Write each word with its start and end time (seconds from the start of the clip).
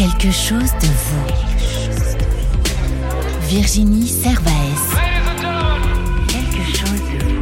Quelque 0.00 0.30
chose 0.30 0.72
de 0.80 0.86
vous. 0.86 1.26
Virginie 3.48 4.06
Servaes. 4.08 4.96
Quelque 6.26 6.64
chose 6.74 7.02
de 7.02 7.18
vous. 7.26 7.36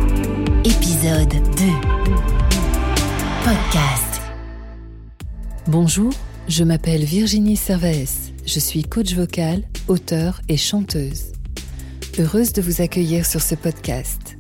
Épisode 0.65 1.29
2. 1.31 1.39
Podcast. 3.45 4.21
Bonjour, 5.69 6.13
je 6.49 6.65
m'appelle 6.65 7.05
Virginie 7.05 7.55
Servaes. 7.55 8.33
Je 8.45 8.59
suis 8.59 8.83
coach 8.83 9.15
vocal, 9.15 9.63
auteur 9.87 10.41
et 10.49 10.57
chanteuse. 10.57 11.27
Heureuse 12.19 12.53
de 12.53 12.61
vous 12.61 12.83
accueillir 12.83 13.25
sur 13.25 13.41
ce 13.41 13.55
podcast. 13.55 14.37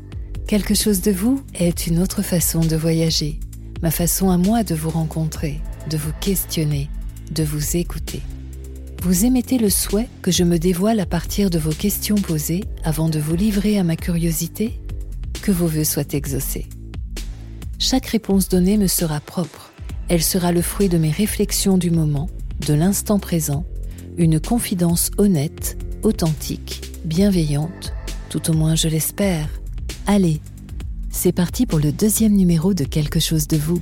Quelque 0.48 0.75
chose 0.75 1.03
de 1.03 1.12
vous 1.12 1.41
est 1.55 1.87
une 1.87 2.00
autre 2.00 2.23
façon 2.23 2.59
de 2.59 2.75
voyager, 2.75 3.39
ma 3.80 3.93
façon 3.93 4.29
à 4.30 4.39
moi 4.39 4.64
de 4.64 4.75
vous 4.75 4.91
rencontrer, 4.91 5.61
de 5.89 5.96
vous 5.96 6.12
questionner, 6.21 6.91
de 7.33 7.45
vous 7.45 7.77
écouter. 7.77 8.23
Vous 9.03 9.25
émettez 9.25 9.59
le 9.59 9.71
souhait 9.71 10.09
que 10.23 10.30
je 10.30 10.45
me 10.45 10.59
dévoile 10.59 11.01
à 11.01 11.07
partir 11.07 11.51
de 11.51 11.59
vos 11.59 11.73
questions 11.73 12.16
posées 12.16 12.65
avant 12.83 13.09
de 13.09 13.19
vous 13.19 13.37
livrer 13.37 13.79
à 13.79 13.85
ma 13.85 13.97
curiosité 13.97 14.80
Que 15.41 15.52
vos 15.52 15.66
voeux 15.66 15.85
soient 15.85 16.12
exaucés. 16.12 16.66
Chaque 17.79 18.07
réponse 18.07 18.49
donnée 18.49 18.77
me 18.77 18.88
sera 18.88 19.21
propre. 19.21 19.73
Elle 20.09 20.23
sera 20.23 20.52
le 20.52 20.62
fruit 20.62 20.88
de 20.88 20.99
mes 20.99 21.11
réflexions 21.11 21.79
du 21.79 21.91
moment, 21.91 22.29
de 22.66 22.75
l'instant 22.75 23.19
présent, 23.19 23.65
une 24.16 24.41
confidence 24.41 25.10
honnête, 25.16 25.79
authentique, 26.02 26.83
bienveillante, 27.05 27.93
tout 28.30 28.51
au 28.51 28.55
moins 28.55 28.74
je 28.74 28.88
l'espère. 28.88 29.49
Allez, 30.07 30.41
c'est 31.10 31.33
parti 31.33 31.66
pour 31.66 31.79
le 31.79 31.93
deuxième 31.93 32.35
numéro 32.35 32.74
de 32.74 32.85
Quelque 32.85 33.21
chose 33.21 33.47
de 33.47 33.57
vous. 33.57 33.80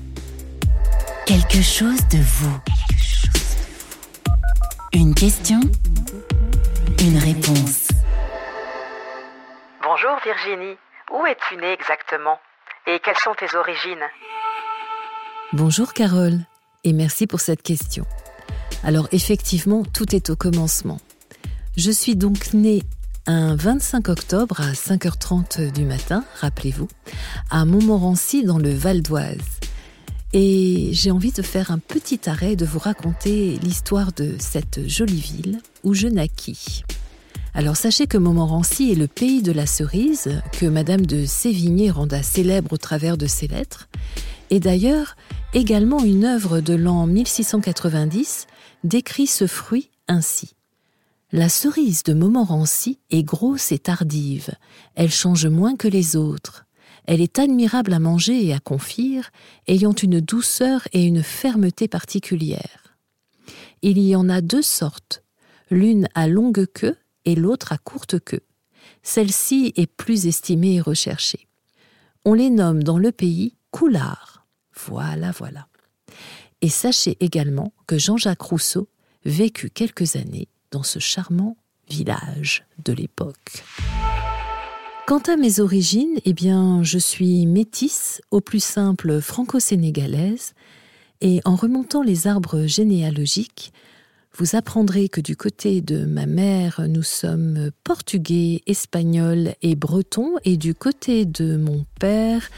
Quelque 1.26 1.62
chose 1.62 2.00
de 2.10 2.18
vous. 2.18 2.75
Une 4.92 5.14
question, 5.14 5.60
une 7.00 7.18
réponse. 7.18 7.88
Bonjour 9.82 10.16
Virginie, 10.24 10.76
où 11.12 11.26
es-tu 11.26 11.56
née 11.56 11.72
exactement? 11.72 12.38
Et 12.86 13.00
quelles 13.04 13.18
sont 13.18 13.34
tes 13.34 13.56
origines? 13.56 14.04
Bonjour 15.52 15.92
Carole, 15.92 16.38
et 16.84 16.92
merci 16.92 17.26
pour 17.26 17.40
cette 17.40 17.62
question. 17.62 18.06
Alors 18.84 19.08
effectivement, 19.12 19.82
tout 19.84 20.14
est 20.14 20.30
au 20.30 20.36
commencement. 20.36 20.98
Je 21.76 21.90
suis 21.90 22.16
donc 22.16 22.54
née 22.54 22.82
un 23.26 23.56
25 23.56 24.08
octobre 24.08 24.60
à 24.60 24.72
5h30 24.72 25.72
du 25.72 25.84
matin, 25.84 26.24
rappelez-vous, 26.40 26.88
à 27.50 27.64
Montmorency 27.64 28.44
dans 28.44 28.58
le 28.58 28.70
Val 28.70 29.02
d'Oise. 29.02 29.60
Et 30.38 30.90
j'ai 30.92 31.10
envie 31.10 31.32
de 31.32 31.40
faire 31.40 31.70
un 31.70 31.78
petit 31.78 32.28
arrêt 32.28 32.56
de 32.56 32.66
vous 32.66 32.78
raconter 32.78 33.58
l'histoire 33.62 34.12
de 34.12 34.34
cette 34.38 34.86
jolie 34.86 35.18
ville 35.18 35.60
où 35.82 35.94
je 35.94 36.08
naquis. 36.08 36.84
Alors 37.54 37.78
sachez 37.78 38.06
que 38.06 38.18
Montmorency 38.18 38.92
est 38.92 38.96
le 38.96 39.06
pays 39.06 39.40
de 39.40 39.50
la 39.50 39.64
cerise 39.64 40.42
que 40.52 40.66
Madame 40.66 41.06
de 41.06 41.24
Sévigné 41.24 41.90
renda 41.90 42.22
célèbre 42.22 42.74
au 42.74 42.76
travers 42.76 43.16
de 43.16 43.26
ses 43.26 43.48
lettres, 43.48 43.88
et 44.50 44.60
d'ailleurs 44.60 45.16
également 45.54 46.04
une 46.04 46.26
œuvre 46.26 46.60
de 46.60 46.74
l'an 46.74 47.06
1690 47.06 48.46
décrit 48.84 49.28
ce 49.28 49.46
fruit 49.46 49.88
ainsi. 50.06 50.50
La 51.32 51.48
cerise 51.48 52.02
de 52.02 52.12
Montmorency 52.12 52.98
est 53.08 53.22
grosse 53.22 53.72
et 53.72 53.78
tardive, 53.78 54.50
elle 54.96 55.10
change 55.10 55.46
moins 55.46 55.76
que 55.76 55.88
les 55.88 56.14
autres. 56.14 56.65
Elle 57.06 57.20
est 57.20 57.38
admirable 57.38 57.92
à 57.92 57.98
manger 57.98 58.46
et 58.46 58.52
à 58.52 58.58
confire, 58.58 59.30
ayant 59.68 59.92
une 59.92 60.20
douceur 60.20 60.88
et 60.92 61.04
une 61.04 61.22
fermeté 61.22 61.88
particulières. 61.88 62.96
Il 63.82 63.98
y 63.98 64.16
en 64.16 64.28
a 64.28 64.40
deux 64.40 64.62
sortes, 64.62 65.22
l'une 65.70 66.08
à 66.14 66.26
longue 66.26 66.66
queue 66.66 66.96
et 67.24 67.34
l'autre 67.34 67.72
à 67.72 67.78
courte 67.78 68.18
queue. 68.18 68.42
Celle-ci 69.02 69.72
est 69.76 69.86
plus 69.86 70.26
estimée 70.26 70.74
et 70.74 70.80
recherchée. 70.80 71.46
On 72.24 72.34
les 72.34 72.50
nomme 72.50 72.82
dans 72.82 72.98
le 72.98 73.12
pays 73.12 73.54
coulards. 73.70 74.46
Voilà, 74.74 75.30
voilà. 75.30 75.68
Et 76.60 76.68
sachez 76.68 77.16
également 77.20 77.72
que 77.86 77.98
Jean-Jacques 77.98 78.42
Rousseau 78.42 78.88
vécut 79.24 79.70
quelques 79.70 80.16
années 80.16 80.48
dans 80.70 80.82
ce 80.82 80.98
charmant 80.98 81.56
village 81.88 82.64
de 82.84 82.92
l'époque. 82.92 83.62
Quant 85.06 85.22
à 85.28 85.36
mes 85.36 85.60
origines, 85.60 86.18
eh 86.24 86.32
bien, 86.32 86.82
je 86.82 86.98
suis 86.98 87.46
métisse, 87.46 88.20
au 88.32 88.40
plus 88.40 88.62
simple 88.62 89.20
franco-sénégalaise, 89.20 90.54
et 91.20 91.40
en 91.44 91.54
remontant 91.54 92.02
les 92.02 92.26
arbres 92.26 92.66
généalogiques, 92.66 93.72
vous 94.36 94.56
apprendrez 94.56 95.08
que 95.08 95.20
du 95.20 95.36
côté 95.36 95.80
de 95.80 96.04
ma 96.04 96.26
mère, 96.26 96.80
nous 96.88 97.04
sommes 97.04 97.70
portugais, 97.84 98.62
espagnols 98.66 99.54
et 99.62 99.76
bretons, 99.76 100.38
et 100.44 100.56
du 100.56 100.74
côté 100.74 101.24
de 101.24 101.56
mon 101.56 101.86
père, 102.00 102.50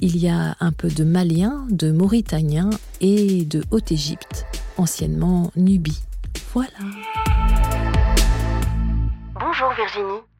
il 0.00 0.18
y 0.18 0.28
a 0.28 0.56
un 0.60 0.72
peu 0.72 0.88
de 0.88 1.04
malien, 1.04 1.66
de 1.70 1.90
mauritanien 1.90 2.68
et 3.00 3.46
de 3.46 3.64
Haute-Égypte, 3.70 4.44
anciennement 4.76 5.50
Nubie. 5.56 6.02
Voilà. 6.52 6.68
Bonjour 9.40 9.72
Virginie. 9.74 10.31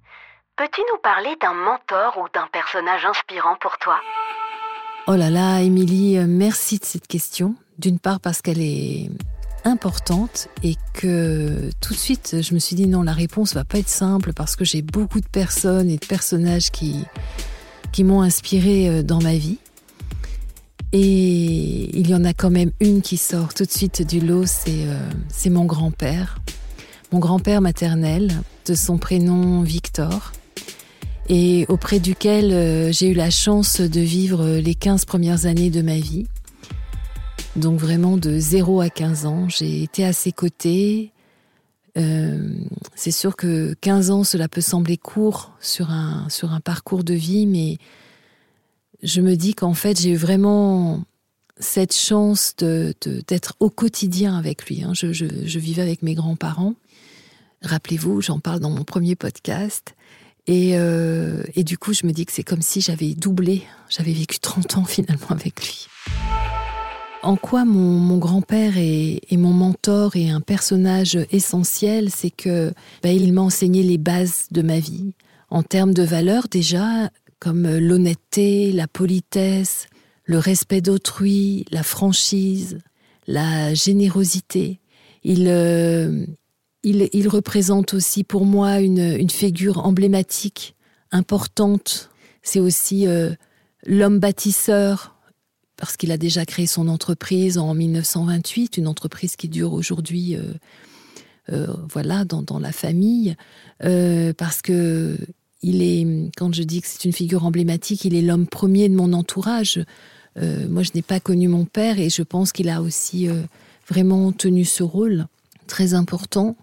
Peux-tu 0.62 0.80
nous 0.92 1.00
parler 1.02 1.34
d'un 1.40 1.54
mentor 1.54 2.18
ou 2.18 2.28
d'un 2.32 2.46
personnage 2.52 3.04
inspirant 3.04 3.56
pour 3.60 3.78
toi? 3.78 3.96
Oh 5.08 5.16
là 5.16 5.28
là, 5.28 5.60
Émilie, 5.60 6.16
euh, 6.16 6.26
merci 6.28 6.78
de 6.78 6.84
cette 6.84 7.08
question. 7.08 7.56
D'une 7.80 7.98
part 7.98 8.20
parce 8.20 8.42
qu'elle 8.42 8.60
est 8.60 9.10
importante 9.64 10.46
et 10.62 10.76
que 10.94 11.68
tout 11.80 11.94
de 11.94 11.98
suite 11.98 12.36
je 12.42 12.54
me 12.54 12.60
suis 12.60 12.76
dit 12.76 12.86
non, 12.86 13.02
la 13.02 13.12
réponse 13.12 13.54
va 13.54 13.64
pas 13.64 13.78
être 13.78 13.88
simple 13.88 14.32
parce 14.32 14.54
que 14.54 14.64
j'ai 14.64 14.82
beaucoup 14.82 15.20
de 15.20 15.26
personnes 15.26 15.90
et 15.90 15.96
de 15.96 16.06
personnages 16.06 16.70
qui, 16.70 17.06
qui 17.90 18.04
m'ont 18.04 18.22
inspiré 18.22 18.88
euh, 18.88 19.02
dans 19.02 19.20
ma 19.20 19.34
vie. 19.34 19.58
Et 20.92 21.90
il 21.98 22.08
y 22.08 22.14
en 22.14 22.24
a 22.24 22.34
quand 22.34 22.50
même 22.50 22.70
une 22.78 23.02
qui 23.02 23.16
sort 23.16 23.52
tout 23.52 23.64
de 23.64 23.72
suite 23.72 24.06
du 24.06 24.20
lot, 24.20 24.46
c'est 24.46 24.86
euh, 24.86 25.50
mon 25.50 25.64
grand-père. 25.64 26.38
Mon 27.10 27.18
grand-père 27.18 27.60
maternel, 27.60 28.30
de 28.64 28.74
son 28.74 28.96
prénom 28.96 29.62
Victor, 29.62 30.30
et 31.28 31.66
auprès 31.68 32.00
duquel 32.00 32.52
euh, 32.52 32.92
j'ai 32.92 33.10
eu 33.10 33.14
la 33.14 33.30
chance 33.30 33.80
de 33.80 34.00
vivre 34.00 34.58
les 34.58 34.74
15 34.74 35.04
premières 35.04 35.46
années 35.46 35.70
de 35.70 35.82
ma 35.82 35.98
vie. 35.98 36.26
Donc 37.56 37.78
vraiment 37.78 38.16
de 38.16 38.38
0 38.38 38.80
à 38.80 38.88
15 38.88 39.26
ans, 39.26 39.48
j'ai 39.48 39.82
été 39.82 40.04
à 40.04 40.12
ses 40.12 40.32
côtés. 40.32 41.12
Euh, 41.98 42.54
c'est 42.94 43.10
sûr 43.10 43.36
que 43.36 43.74
15 43.80 44.10
ans, 44.10 44.24
cela 44.24 44.48
peut 44.48 44.62
sembler 44.62 44.96
court 44.96 45.52
sur 45.60 45.90
un, 45.90 46.26
sur 46.30 46.52
un 46.52 46.60
parcours 46.60 47.04
de 47.04 47.14
vie, 47.14 47.46
mais 47.46 47.76
je 49.02 49.20
me 49.20 49.36
dis 49.36 49.54
qu'en 49.54 49.74
fait, 49.74 50.00
j'ai 50.00 50.10
eu 50.10 50.16
vraiment 50.16 51.04
cette 51.58 51.94
chance 51.94 52.54
de, 52.58 52.94
d'être 53.26 53.54
au 53.60 53.68
quotidien 53.68 54.36
avec 54.36 54.66
lui. 54.66 54.82
Hein. 54.82 54.92
Je, 54.94 55.58
vivais 55.58 55.82
avec 55.82 56.02
mes 56.02 56.14
grands-parents. 56.14 56.74
Rappelez-vous, 57.62 58.20
j'en 58.22 58.40
parle 58.40 58.60
dans 58.60 58.70
mon 58.70 58.84
premier 58.84 59.14
podcast. 59.14 59.94
Et, 60.46 60.72
euh, 60.74 61.42
et 61.54 61.62
du 61.64 61.78
coup, 61.78 61.92
je 61.92 62.06
me 62.06 62.12
dis 62.12 62.26
que 62.26 62.32
c'est 62.32 62.42
comme 62.42 62.62
si 62.62 62.80
j'avais 62.80 63.14
doublé, 63.14 63.62
j'avais 63.88 64.12
vécu 64.12 64.38
30 64.40 64.78
ans 64.78 64.84
finalement 64.84 65.28
avec 65.30 65.60
lui. 65.60 65.86
En 67.22 67.36
quoi 67.36 67.64
mon, 67.64 68.18
grand-père 68.18 68.72
est, 68.76 69.20
mon 69.30 69.52
mentor 69.52 70.16
et 70.16 70.28
un 70.28 70.40
personnage 70.40 71.16
essentiel, 71.30 72.10
c'est 72.10 72.32
que 72.32 72.72
bah, 73.02 73.10
m'a 73.32 73.42
enseigné 73.42 73.84
les 73.84 73.98
bases 73.98 74.46
de 74.50 74.60
ma 74.62 74.80
vie. 74.80 75.14
En 75.48 75.62
termes 75.62 75.94
de 75.94 76.02
valeurs 76.02 76.48
déjà, 76.50 77.10
comme 77.38 77.68
l'honnêteté, 77.78 78.72
la 78.72 78.88
politesse, 78.88 79.86
le 80.24 80.38
respect 80.38 80.80
d'autrui, 80.80 81.64
la 81.70 81.84
franchise, 81.84 82.78
la 83.28 83.72
générosité. 83.72 84.80
Il, 85.22 85.46
euh, 85.46 86.26
il, 86.84 87.28
représente 87.28 87.94
aussi 87.94 88.24
pour 88.24 88.44
moi 88.44 88.80
une, 88.80 89.30
figure 89.30 89.84
emblématique, 89.86 90.74
importante. 91.10 92.10
C'est 92.42 92.60
aussi 92.60 93.06
euh, 93.06 93.30
l'homme 93.86 94.18
bâtisseur, 94.18 95.14
parce 95.76 95.96
qu'il 95.96 96.10
a 96.10 96.16
déjà 96.16 96.44
créé 96.44 96.66
son 96.66 96.88
entreprise 96.88 97.58
en 97.58 97.74
1928, 97.74 98.78
une 98.78 98.88
entreprise 98.88 99.36
qui 99.36 99.48
dure 99.48 99.72
aujourd'hui, 99.72 100.36
euh, 100.36 100.54
euh, 101.52 101.66
voilà, 101.90 102.24
dans, 102.24 102.42
dans, 102.42 102.58
la 102.58 102.72
famille, 102.72 103.36
parce 103.80 104.62
que 104.62 105.18
il 105.64 105.82
est, 105.82 106.30
quand 106.36 106.52
je 106.52 106.64
dis 106.64 106.80
que 106.80 106.88
c'est 106.88 107.04
une 107.04 107.12
figure 107.12 107.44
emblématique, 107.44 108.04
il 108.04 108.16
est 108.16 108.22
l'homme 108.22 108.48
premier 108.48 108.88
de 108.88 108.94
mon 108.94 109.12
entourage. 109.12 109.84
Moi, 110.36 110.82
je 110.82 110.90
n'ai 110.94 111.02
pas 111.02 111.20
connu 111.20 111.46
mon 111.46 111.64
père 111.64 112.00
et 112.00 112.10
je 112.10 112.22
pense 112.22 112.52
qu'il 112.52 112.68
a 112.68 112.82
aussi 112.82 113.28
vraiment 113.86 114.32
tenu 114.32 114.64
ce 114.64 114.82
rôle 114.82 115.26
très 115.72 115.94
important. 115.94 116.54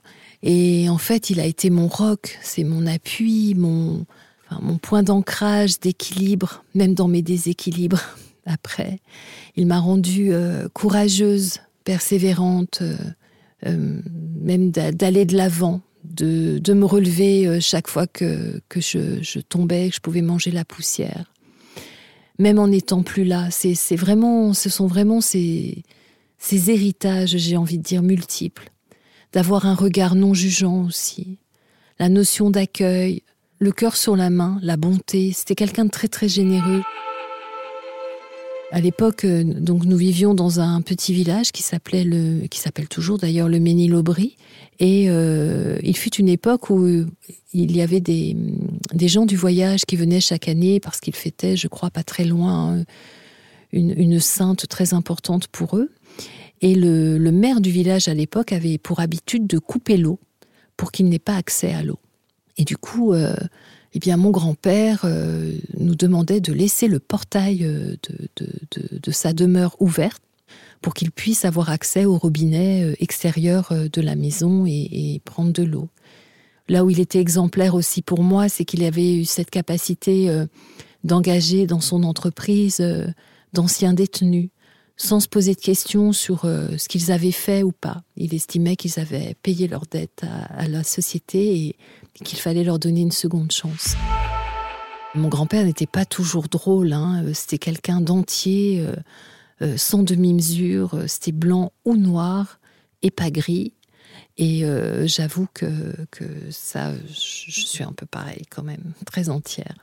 Et 0.43 0.87
en 0.87 0.99
fait, 0.99 1.31
il 1.31 1.39
a 1.39 1.45
été 1.45 1.71
mon 1.71 1.87
roc, 1.87 2.37
c'est 2.43 2.63
mon 2.63 2.85
appui, 2.85 3.55
mon, 3.55 4.05
enfin, 4.45 4.61
mon 4.61 4.77
point 4.77 5.01
d'ancrage, 5.01 5.79
d'équilibre, 5.79 6.63
même 6.75 6.93
dans 6.93 7.07
mes 7.07 7.23
déséquilibres. 7.23 8.01
Après, 8.45 8.99
il 9.55 9.65
m'a 9.65 9.79
rendue 9.79 10.29
euh, 10.31 10.69
courageuse, 10.69 11.57
persévérante, 11.83 12.79
euh, 12.83 12.97
euh, 13.65 13.99
même 14.41 14.69
d'aller 14.69 15.25
de 15.25 15.35
l'avant, 15.35 15.81
de, 16.03 16.59
de, 16.59 16.73
me 16.73 16.85
relever 16.85 17.59
chaque 17.59 17.87
fois 17.87 18.05
que, 18.05 18.61
que 18.69 18.79
je, 18.79 19.23
je, 19.23 19.39
tombais, 19.39 19.89
que 19.89 19.95
je 19.95 20.01
pouvais 20.01 20.21
manger 20.21 20.51
la 20.51 20.65
poussière. 20.65 21.33
Même 22.37 22.59
en 22.59 22.67
n'étant 22.67 23.01
plus 23.01 23.25
là, 23.25 23.49
c'est 23.49 23.95
vraiment, 23.95 24.53
ce 24.53 24.69
sont 24.69 24.87
vraiment 24.87 25.19
ces, 25.19 25.83
ces 26.37 26.69
héritages, 26.71 27.35
j'ai 27.37 27.57
envie 27.57 27.79
de 27.79 27.83
dire, 27.83 28.01
multiples. 28.01 28.71
D'avoir 29.33 29.65
un 29.65 29.75
regard 29.75 30.15
non 30.15 30.33
jugeant 30.33 30.85
aussi. 30.85 31.37
La 31.99 32.09
notion 32.09 32.49
d'accueil, 32.49 33.23
le 33.59 33.71
cœur 33.71 33.95
sur 33.95 34.15
la 34.15 34.29
main, 34.29 34.57
la 34.63 34.77
bonté. 34.77 35.31
C'était 35.33 35.55
quelqu'un 35.55 35.85
de 35.85 35.91
très 35.91 36.07
très 36.07 36.27
généreux. 36.27 36.81
À 38.71 38.81
l'époque, 38.81 39.25
euh, 39.25 39.43
donc 39.43 39.85
nous 39.85 39.97
vivions 39.97 40.33
dans 40.35 40.59
un 40.59 40.81
petit 40.81 41.11
village 41.11 41.51
qui 41.51 41.63
s'appelait 41.63 42.05
qui 42.49 42.59
s'appelle 42.59 42.87
toujours 42.87 43.17
d'ailleurs 43.17 43.49
le 43.49 43.59
Ménil-Aubry, 43.59 44.37
et 44.79 45.09
euh, 45.09 45.79
il 45.81 45.97
fut 45.97 46.15
une 46.15 46.29
époque 46.29 46.69
où 46.69 46.87
il 47.53 47.75
y 47.75 47.81
avait 47.81 47.99
des, 47.99 48.35
gens 49.07 49.25
du 49.25 49.35
voyage 49.35 49.85
qui 49.87 49.95
venaient 49.95 50.21
chaque 50.21 50.47
année 50.47 50.79
parce 50.79 50.99
qu'ils 50.99 51.15
fêtaient, 51.15 51.57
je 51.57 51.67
crois, 51.67 51.89
pas 51.89 52.03
très 52.03 52.25
loin, 52.25 52.77
hein, 52.77 52.85
une 53.73 54.19
sainte 54.19 54.67
très 54.67 54.93
importante 54.93 55.47
pour 55.47 55.75
eux. 55.75 55.89
Et 56.61 56.75
le, 56.75 57.17
maire 57.31 57.61
du 57.61 57.71
village 57.71 58.07
à 58.07 58.13
l'époque 58.13 58.51
avait 58.51 58.77
pour 58.77 58.99
habitude 58.99 59.47
de 59.47 59.59
couper 59.59 59.97
l'eau 59.97 60.19
pour 60.75 60.91
qu'il 60.91 61.07
n'ait 61.07 61.19
pas 61.19 61.35
accès 61.35 61.73
à 61.73 61.83
l'eau. 61.83 61.99
Et 62.57 62.65
du 62.65 62.75
coup, 62.75 63.13
euh, 63.13 63.35
eh 63.93 63.99
bien, 63.99 64.17
mon 64.17 64.31
grand-père 64.31 65.01
euh, 65.05 65.53
nous 65.77 65.95
demandait 65.95 66.41
de 66.41 66.51
laisser 66.51 66.87
le 66.87 66.99
portail 66.99 67.63
euh, 67.63 67.95
de, 68.35 69.11
sa 69.11 69.33
demeure 69.33 69.75
ouverte 69.79 70.21
pour 70.81 70.93
qu'il 70.93 71.11
puisse 71.11 71.45
avoir 71.45 71.69
accès 71.69 72.05
au 72.05 72.17
robinet 72.17 72.95
extérieur 72.99 73.73
de 73.73 74.01
la 74.01 74.15
maison 74.15 74.65
et, 74.65 75.21
prendre 75.25 75.51
de 75.51 75.63
l'eau. 75.63 75.89
Là 76.69 76.85
où 76.85 76.89
il 76.89 76.99
était 76.99 77.19
exemplaire 77.19 77.75
aussi 77.75 78.01
pour 78.01 78.23
moi, 78.23 78.47
c'est 78.47 78.63
qu'il 78.63 78.83
avait 78.83 79.15
eu 79.15 79.25
cette 79.25 79.49
capacité 79.49 80.33
d'engager 81.03 81.67
dans 81.67 81.81
son 81.81 82.03
entreprise 82.03 82.81
d'anciens 83.51 83.93
détenus 83.93 84.49
sans 84.99 85.21
se 85.21 85.29
poser 85.29 85.55
de 85.55 85.59
questions 85.59 86.11
sur 86.11 86.43
euh, 86.43 86.77
ce 86.77 86.89
qu'ils 86.89 87.11
avaient 87.11 87.31
fait 87.31 87.63
ou 87.63 87.71
pas. 87.71 88.03
Il 88.17 88.35
estimait 88.35 88.75
qu'ils 88.75 88.99
avaient 88.99 89.35
payé 89.41 89.67
leurs 89.67 89.85
dettes 89.85 90.23
à, 90.49 90.67
la 90.67 90.83
société 90.83 91.55
et 91.57 91.75
qu'il 92.23 92.37
fallait 92.37 92.65
leur 92.65 92.79
donner 92.79 92.99
une 93.01 93.11
seconde 93.11 93.51
chance. 93.51 93.95
Mon 95.15 95.29
grand-père 95.29 95.65
n'était 95.65 95.87
pas 95.87 96.05
toujours 96.05 96.49
drôle, 96.49 96.95
c'était 97.33 97.57
quelqu'un 97.57 98.01
d'entier, 98.01 98.81
euh, 98.81 98.95
euh, 99.61 99.77
sans 99.77 100.03
demi-mesure, 100.03 101.03
c'était 101.07 101.31
blanc 101.31 101.71
ou 101.85 101.95
noir 101.95 102.59
et 103.01 103.09
pas 103.09 103.31
gris. 103.31 103.73
Et 104.37 104.65
euh, 104.65 105.07
j'avoue 105.07 105.47
que, 105.53 105.95
que 106.11 106.25
ça, 106.51 106.93
je 107.07 107.65
suis 107.65 107.83
un 107.83 107.93
peu 107.93 108.05
pareil 108.05 108.43
quand 108.49 108.63
même, 108.63 108.93
très 109.05 109.29
entière. 109.29 109.75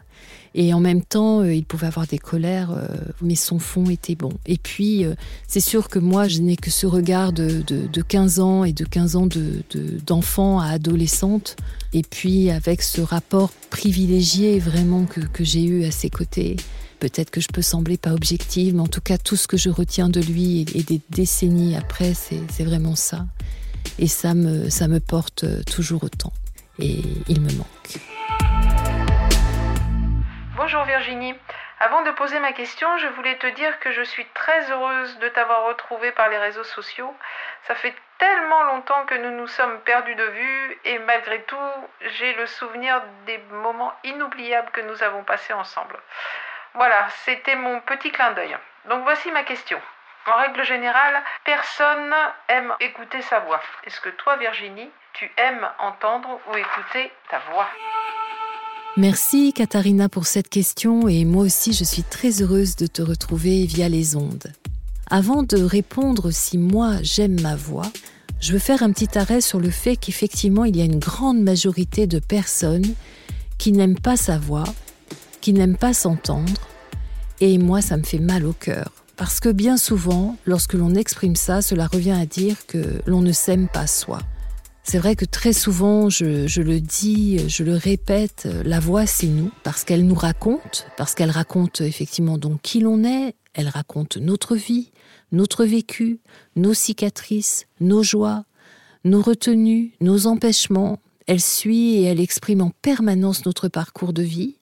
Et 0.58 0.72
en 0.72 0.80
même 0.80 1.02
temps, 1.02 1.42
euh, 1.42 1.54
il 1.54 1.66
pouvait 1.66 1.86
avoir 1.86 2.06
des 2.06 2.18
colères, 2.18 2.70
euh, 2.70 2.88
mais 3.20 3.34
son 3.34 3.58
fond 3.58 3.90
était 3.90 4.14
bon. 4.14 4.32
Et 4.46 4.56
puis, 4.56 5.04
euh, 5.04 5.14
c'est 5.46 5.60
sûr 5.60 5.90
que 5.90 5.98
moi, 5.98 6.28
je 6.28 6.38
n'ai 6.38 6.56
que 6.56 6.70
ce 6.70 6.86
regard 6.86 7.34
de, 7.34 7.62
de, 7.66 7.86
de 7.86 8.02
15 8.02 8.40
ans 8.40 8.64
et 8.64 8.72
de 8.72 8.86
15 8.86 9.16
ans 9.16 9.28
d'enfant 10.06 10.56
de, 10.56 10.62
de, 10.62 10.66
à 10.66 10.72
adolescente. 10.72 11.56
Et 11.92 12.00
puis, 12.00 12.50
avec 12.50 12.80
ce 12.80 13.02
rapport 13.02 13.50
privilégié 13.68 14.58
vraiment 14.58 15.04
que, 15.04 15.20
que 15.20 15.44
j'ai 15.44 15.62
eu 15.62 15.84
à 15.84 15.90
ses 15.90 16.08
côtés, 16.08 16.56
peut-être 17.00 17.30
que 17.30 17.42
je 17.42 17.48
peux 17.48 17.60
sembler 17.60 17.98
pas 17.98 18.14
objective, 18.14 18.74
mais 18.74 18.80
en 18.80 18.86
tout 18.86 19.02
cas, 19.02 19.18
tout 19.18 19.36
ce 19.36 19.46
que 19.46 19.58
je 19.58 19.68
retiens 19.68 20.08
de 20.08 20.22
lui 20.22 20.60
et, 20.62 20.78
et 20.78 20.82
des 20.82 21.02
décennies 21.10 21.76
après, 21.76 22.14
c'est 22.14 22.64
vraiment 22.64 22.96
ça. 22.96 23.26
Et 23.98 24.08
ça 24.08 24.32
me, 24.32 24.70
ça 24.70 24.88
me 24.88 25.00
porte 25.00 25.44
toujours 25.66 26.04
autant. 26.04 26.32
Et 26.78 27.02
il 27.28 27.42
me 27.42 27.52
manque. 27.52 27.75
Bonjour 30.56 30.84
Virginie. 30.84 31.38
Avant 31.80 32.00
de 32.00 32.10
poser 32.12 32.40
ma 32.40 32.54
question, 32.54 32.96
je 32.96 33.08
voulais 33.08 33.36
te 33.36 33.46
dire 33.46 33.78
que 33.78 33.92
je 33.92 34.00
suis 34.00 34.24
très 34.28 34.70
heureuse 34.70 35.18
de 35.18 35.28
t'avoir 35.28 35.64
retrouvée 35.64 36.12
par 36.12 36.30
les 36.30 36.38
réseaux 36.38 36.64
sociaux. 36.64 37.14
Ça 37.64 37.74
fait 37.74 37.94
tellement 38.16 38.62
longtemps 38.62 39.04
que 39.04 39.16
nous 39.16 39.32
nous 39.32 39.48
sommes 39.48 39.78
perdus 39.80 40.14
de 40.14 40.24
vue 40.24 40.80
et 40.86 40.98
malgré 41.00 41.42
tout, 41.42 41.70
j'ai 42.00 42.32
le 42.32 42.46
souvenir 42.46 43.02
des 43.26 43.36
moments 43.50 43.92
inoubliables 44.04 44.70
que 44.70 44.80
nous 44.80 45.02
avons 45.02 45.24
passés 45.24 45.52
ensemble. 45.52 45.98
Voilà, 46.72 47.06
c'était 47.26 47.56
mon 47.56 47.80
petit 47.80 48.10
clin 48.10 48.30
d'œil. 48.30 48.56
Donc 48.86 49.02
voici 49.02 49.30
ma 49.32 49.42
question. 49.42 49.80
En 50.24 50.36
règle 50.36 50.62
générale, 50.64 51.22
personne 51.44 52.14
aime 52.48 52.74
écouter 52.80 53.20
sa 53.20 53.40
voix. 53.40 53.60
Est-ce 53.84 54.00
que 54.00 54.08
toi, 54.08 54.36
Virginie, 54.36 54.90
tu 55.12 55.30
aimes 55.36 55.68
entendre 55.80 56.40
ou 56.46 56.56
écouter 56.56 57.12
ta 57.28 57.40
voix? 57.50 57.68
Merci 58.98 59.52
Katharina 59.52 60.08
pour 60.08 60.26
cette 60.26 60.48
question 60.48 61.06
et 61.06 61.26
moi 61.26 61.44
aussi 61.44 61.74
je 61.74 61.84
suis 61.84 62.02
très 62.02 62.40
heureuse 62.40 62.76
de 62.76 62.86
te 62.86 63.02
retrouver 63.02 63.66
via 63.66 63.90
les 63.90 64.16
ondes. 64.16 64.50
Avant 65.10 65.42
de 65.42 65.62
répondre 65.62 66.30
si 66.30 66.56
moi 66.56 67.02
j'aime 67.02 67.38
ma 67.42 67.56
voix, 67.56 67.92
je 68.40 68.54
veux 68.54 68.58
faire 68.58 68.82
un 68.82 68.90
petit 68.92 69.18
arrêt 69.18 69.42
sur 69.42 69.60
le 69.60 69.68
fait 69.68 69.96
qu'effectivement 69.96 70.64
il 70.64 70.78
y 70.78 70.80
a 70.80 70.86
une 70.86 70.98
grande 70.98 71.42
majorité 71.42 72.06
de 72.06 72.18
personnes 72.18 72.94
qui 73.58 73.72
n'aiment 73.72 74.00
pas 74.00 74.16
sa 74.16 74.38
voix, 74.38 74.64
qui 75.42 75.52
n'aiment 75.52 75.76
pas 75.76 75.92
s'entendre 75.92 76.66
et 77.42 77.58
moi 77.58 77.82
ça 77.82 77.98
me 77.98 78.02
fait 78.02 78.18
mal 78.18 78.46
au 78.46 78.54
cœur. 78.54 78.92
Parce 79.18 79.40
que 79.40 79.50
bien 79.50 79.76
souvent, 79.76 80.38
lorsque 80.46 80.72
l'on 80.72 80.94
exprime 80.94 81.36
ça, 81.36 81.60
cela 81.60 81.86
revient 81.86 82.12
à 82.12 82.24
dire 82.24 82.66
que 82.66 83.02
l'on 83.06 83.20
ne 83.20 83.32
s'aime 83.32 83.68
pas 83.68 83.86
soi. 83.86 84.20
C'est 84.88 84.98
vrai 84.98 85.16
que 85.16 85.24
très 85.24 85.52
souvent, 85.52 86.08
je, 86.10 86.60
le 86.60 86.80
dis, 86.80 87.40
je 87.48 87.64
le 87.64 87.74
répète, 87.74 88.46
la 88.64 88.78
voix 88.78 89.04
c'est 89.04 89.26
nous, 89.26 89.50
parce 89.64 89.82
qu'elle 89.82 90.06
nous 90.06 90.14
raconte, 90.14 90.86
parce 90.96 91.16
qu'elle 91.16 91.32
raconte 91.32 91.80
effectivement 91.80 92.38
donc 92.38 92.62
qui 92.62 92.78
l'on 92.78 93.02
est, 93.02 93.34
elle 93.54 93.66
raconte 93.66 94.16
notre 94.16 94.54
vie, 94.54 94.92
notre 95.32 95.64
vécu, 95.64 96.20
nos 96.54 96.72
cicatrices, 96.72 97.66
nos 97.80 98.04
joies, 98.04 98.44
nos 99.02 99.22
retenues, 99.22 99.92
nos 100.00 100.28
empêchements. 100.28 101.00
Elle 101.26 101.40
suit 101.40 101.96
et 101.96 102.02
elle 102.04 102.20
exprime 102.20 102.60
en 102.60 102.70
permanence 102.70 103.44
notre 103.44 103.66
parcours 103.66 104.12
de 104.12 104.22
vie. 104.22 104.54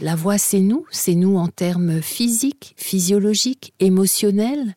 La 0.00 0.16
voix 0.16 0.36
c'est 0.36 0.60
nous, 0.60 0.84
c'est 0.90 1.14
nous 1.14 1.38
en 1.38 1.48
termes 1.48 2.02
physiques, 2.02 2.74
physiologiques, 2.76 3.72
émotionnels, 3.80 4.76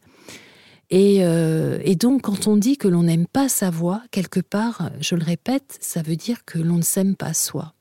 Et, 0.90 1.20
euh, 1.22 1.80
et 1.84 1.96
donc, 1.96 2.24
quand 2.24 2.48
on 2.48 2.58
dit 2.58 2.78
que 2.78 2.88
l'on 2.88 3.04
n'aime 3.04 3.28
pas 3.28 3.50
sa 3.50 3.70
voix, 3.70 4.02
quelque 4.12 4.40
part, 4.40 4.92
je 5.00 5.16
le 5.16 5.24
répète, 5.24 5.78
ça 5.82 6.02
veut 6.02 6.16
dire 6.16 6.46
que 6.46 6.60
l'on 6.60 6.78
ne 6.78 6.84
s'aime 6.84 7.16
pas 7.16 7.34
soi. 7.34 7.74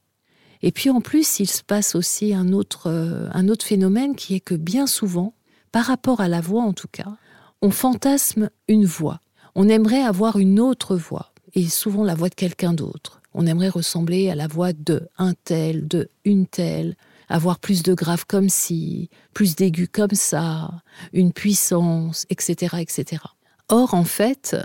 Et 0.63 0.73
puis 0.73 0.89
en 0.89 1.03
plus, 1.03 1.41
il 1.41 1.47
se 1.47 1.63
passe 1.63 1.95
aussi 1.95 2.33
un 2.33 2.53
autre, 2.53 2.89
euh, 2.89 3.29
un 3.33 3.49
autre 3.49 3.67
phénomène 3.67 4.17
qui 4.17 4.35
est 4.35 4.41
que 4.41 4.55
bien 4.55 4.87
souvent, 4.87 5.35
par 5.73 5.85
rapport 5.85 6.23
à 6.23 6.29
la 6.29 6.41
voix 6.41 6.63
en 6.63 6.73
tout 6.73 6.89
cas, 6.91 7.17
on 7.61 7.71
fantasme 7.71 8.49
une 8.69 8.87
voix. 8.87 9.21
On 9.55 9.69
aimerait 9.69 10.03
avoir 10.03 10.39
une 10.39 10.59
autre 10.59 10.97
voix, 10.97 11.33
et 11.55 11.69
souvent 11.69 12.03
la 12.03 12.15
voix 12.15 12.31
de 12.31 12.35
quelqu'un 12.35 12.73
d'autre. 12.73 13.21
On 13.35 13.47
aimerait 13.47 13.69
ressembler 13.69 14.31
à 14.31 14.35
la 14.35 14.47
voix 14.47 14.73
de 14.73 15.09
un 15.19 15.35
tel, 15.45 15.87
de 15.87 16.09
une 16.25 16.47
telle, 16.47 16.97
avoir 17.35 17.59
plus 17.59 17.83
de 17.83 17.95
grave 17.95 18.27
comme 18.29 18.49
si, 18.49 19.11
plus 19.35 19.57
d'aigus 19.57 19.89
comme 19.91 20.15
ça, 20.15 20.71
une 21.13 21.33
puissance, 21.33 22.27
etc., 22.31 22.77
etc. 22.79 23.23
Or, 23.69 23.95
en 23.95 24.05
fait, 24.05 24.57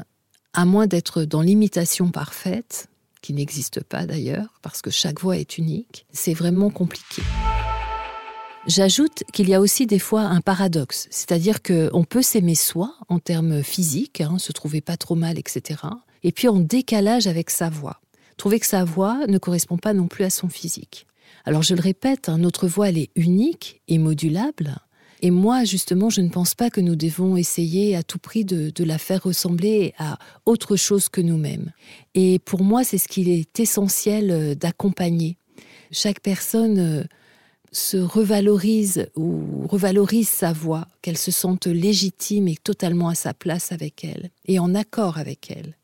à 0.53 0.65
moins 0.65 0.85
d'être 0.85 1.23
dans 1.23 1.41
l'imitation 1.41 2.11
parfaite, 2.11 2.87
qui 3.23 3.33
n'existe 3.33 3.83
pas 3.83 4.05
d'ailleurs, 4.05 4.59
parce 4.61 4.83
que 4.83 4.91
chaque 4.91 5.19
voix 5.19 5.37
est 5.37 5.57
unique, 5.57 6.05
c'est 6.11 6.35
vraiment 6.35 6.69
compliqué. 6.69 7.23
J'ajoute 8.67 9.23
qu'il 9.33 9.49
y 9.49 9.55
a 9.55 9.61
aussi 9.61 9.87
des 9.87 9.97
fois 9.97 10.21
un 10.21 10.41
paradoxe, 10.41 11.07
c'est-à-dire 11.09 11.63
qu'on 11.63 12.03
peut 12.03 12.21
s'aimer 12.21 12.53
soi 12.53 12.93
en 13.07 13.17
termes 13.17 13.63
physiques, 13.63 14.21
hein, 14.21 14.37
se 14.37 14.51
trouver 14.51 14.81
pas 14.81 14.95
trop 14.95 15.15
mal, 15.15 15.39
etc. 15.39 15.81
Et 16.21 16.31
puis 16.31 16.47
en 16.47 16.59
décalage 16.59 17.25
avec 17.25 17.49
sa 17.49 17.69
voix. 17.71 17.99
Trouver 18.37 18.59
que 18.59 18.67
sa 18.67 18.83
voix 18.83 19.25
ne 19.27 19.39
correspond 19.39 19.77
pas 19.77 19.93
non 19.93 20.07
plus 20.07 20.23
à 20.23 20.29
son 20.29 20.49
physique. 20.49 21.07
Alors 21.49 21.63
je 21.63 21.73
le 21.73 21.81
répète, 21.81 22.29
notre 22.29 22.67
voix 22.67 22.89
elle 22.89 22.99
est 22.99 23.09
unique 23.15 23.81
et 23.87 23.97
modulable. 23.97 24.77
Et 25.23 25.31
moi, 25.31 25.63
justement, 25.63 26.11
je 26.11 26.21
ne 26.21 26.29
pense 26.29 26.53
pas 26.53 26.69
que 26.69 26.79
nous 26.79 26.95
devons 26.95 27.37
essayer 27.37 27.95
à 27.95 28.03
tout 28.03 28.19
prix 28.19 28.45
de, 28.45 28.69
de 28.69 28.83
la 28.83 28.99
faire 28.99 29.23
ressembler 29.23 29.95
à 29.97 30.19
autre 30.45 30.75
chose 30.75 31.09
que 31.09 31.21
nous-mêmes. 31.21 31.71
Et 32.13 32.37
pour 32.37 32.61
moi, 32.61 32.83
c'est 32.83 32.99
ce 32.99 33.07
qu'il 33.07 33.29
est 33.29 33.59
essentiel 33.59 34.29
euh, 34.29 34.53
d'accompagner. 34.53 35.37
Chaque 35.91 36.19
personne 36.19 36.77
euh, 36.77 37.03
se 37.71 37.97
revalorise 37.97 39.07
ou 39.15 39.65
revalorise 39.65 40.29
sa 40.29 40.53
voix, 40.53 40.87
qu'elle 41.01 41.17
se 41.17 41.31
sente 41.31 41.65
légitime 41.65 42.47
et 42.47 42.57
totalement 42.57 43.09
à 43.09 43.15
sa 43.15 43.33
place 43.33 43.71
avec 43.71 44.03
elle 44.03 44.29
et 44.45 44.59
en 44.59 44.75
accord 44.75 45.17
avec 45.17 45.49
elle. 45.49 45.75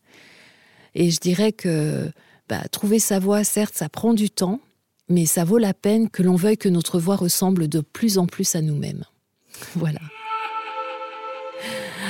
Et 0.94 1.10
je 1.10 1.20
dirais 1.20 1.54
que 1.54 2.12
bah, 2.50 2.62
trouver 2.72 3.00
sa 3.00 3.18
voix, 3.18 3.44
certes, 3.44 3.74
ça 3.76 3.90
prend 3.90 4.14
du 4.14 4.30
temps, 4.30 4.60
mais 5.10 5.26
ça 5.26 5.44
vaut 5.44 5.58
la 5.58 5.74
peine 5.74 6.10
que 6.10 6.24
l'on 6.24 6.36
veuille 6.36 6.58
que 6.58 6.70
notre 6.70 7.00
voix 7.00 7.16
ressemble 7.16 7.68
de 7.68 7.82
plus 7.82 8.18
en 8.18 8.26
plus 8.26 8.56
à 8.56 8.62
nous-mêmes. 8.62 9.04
Voilà. 9.76 10.00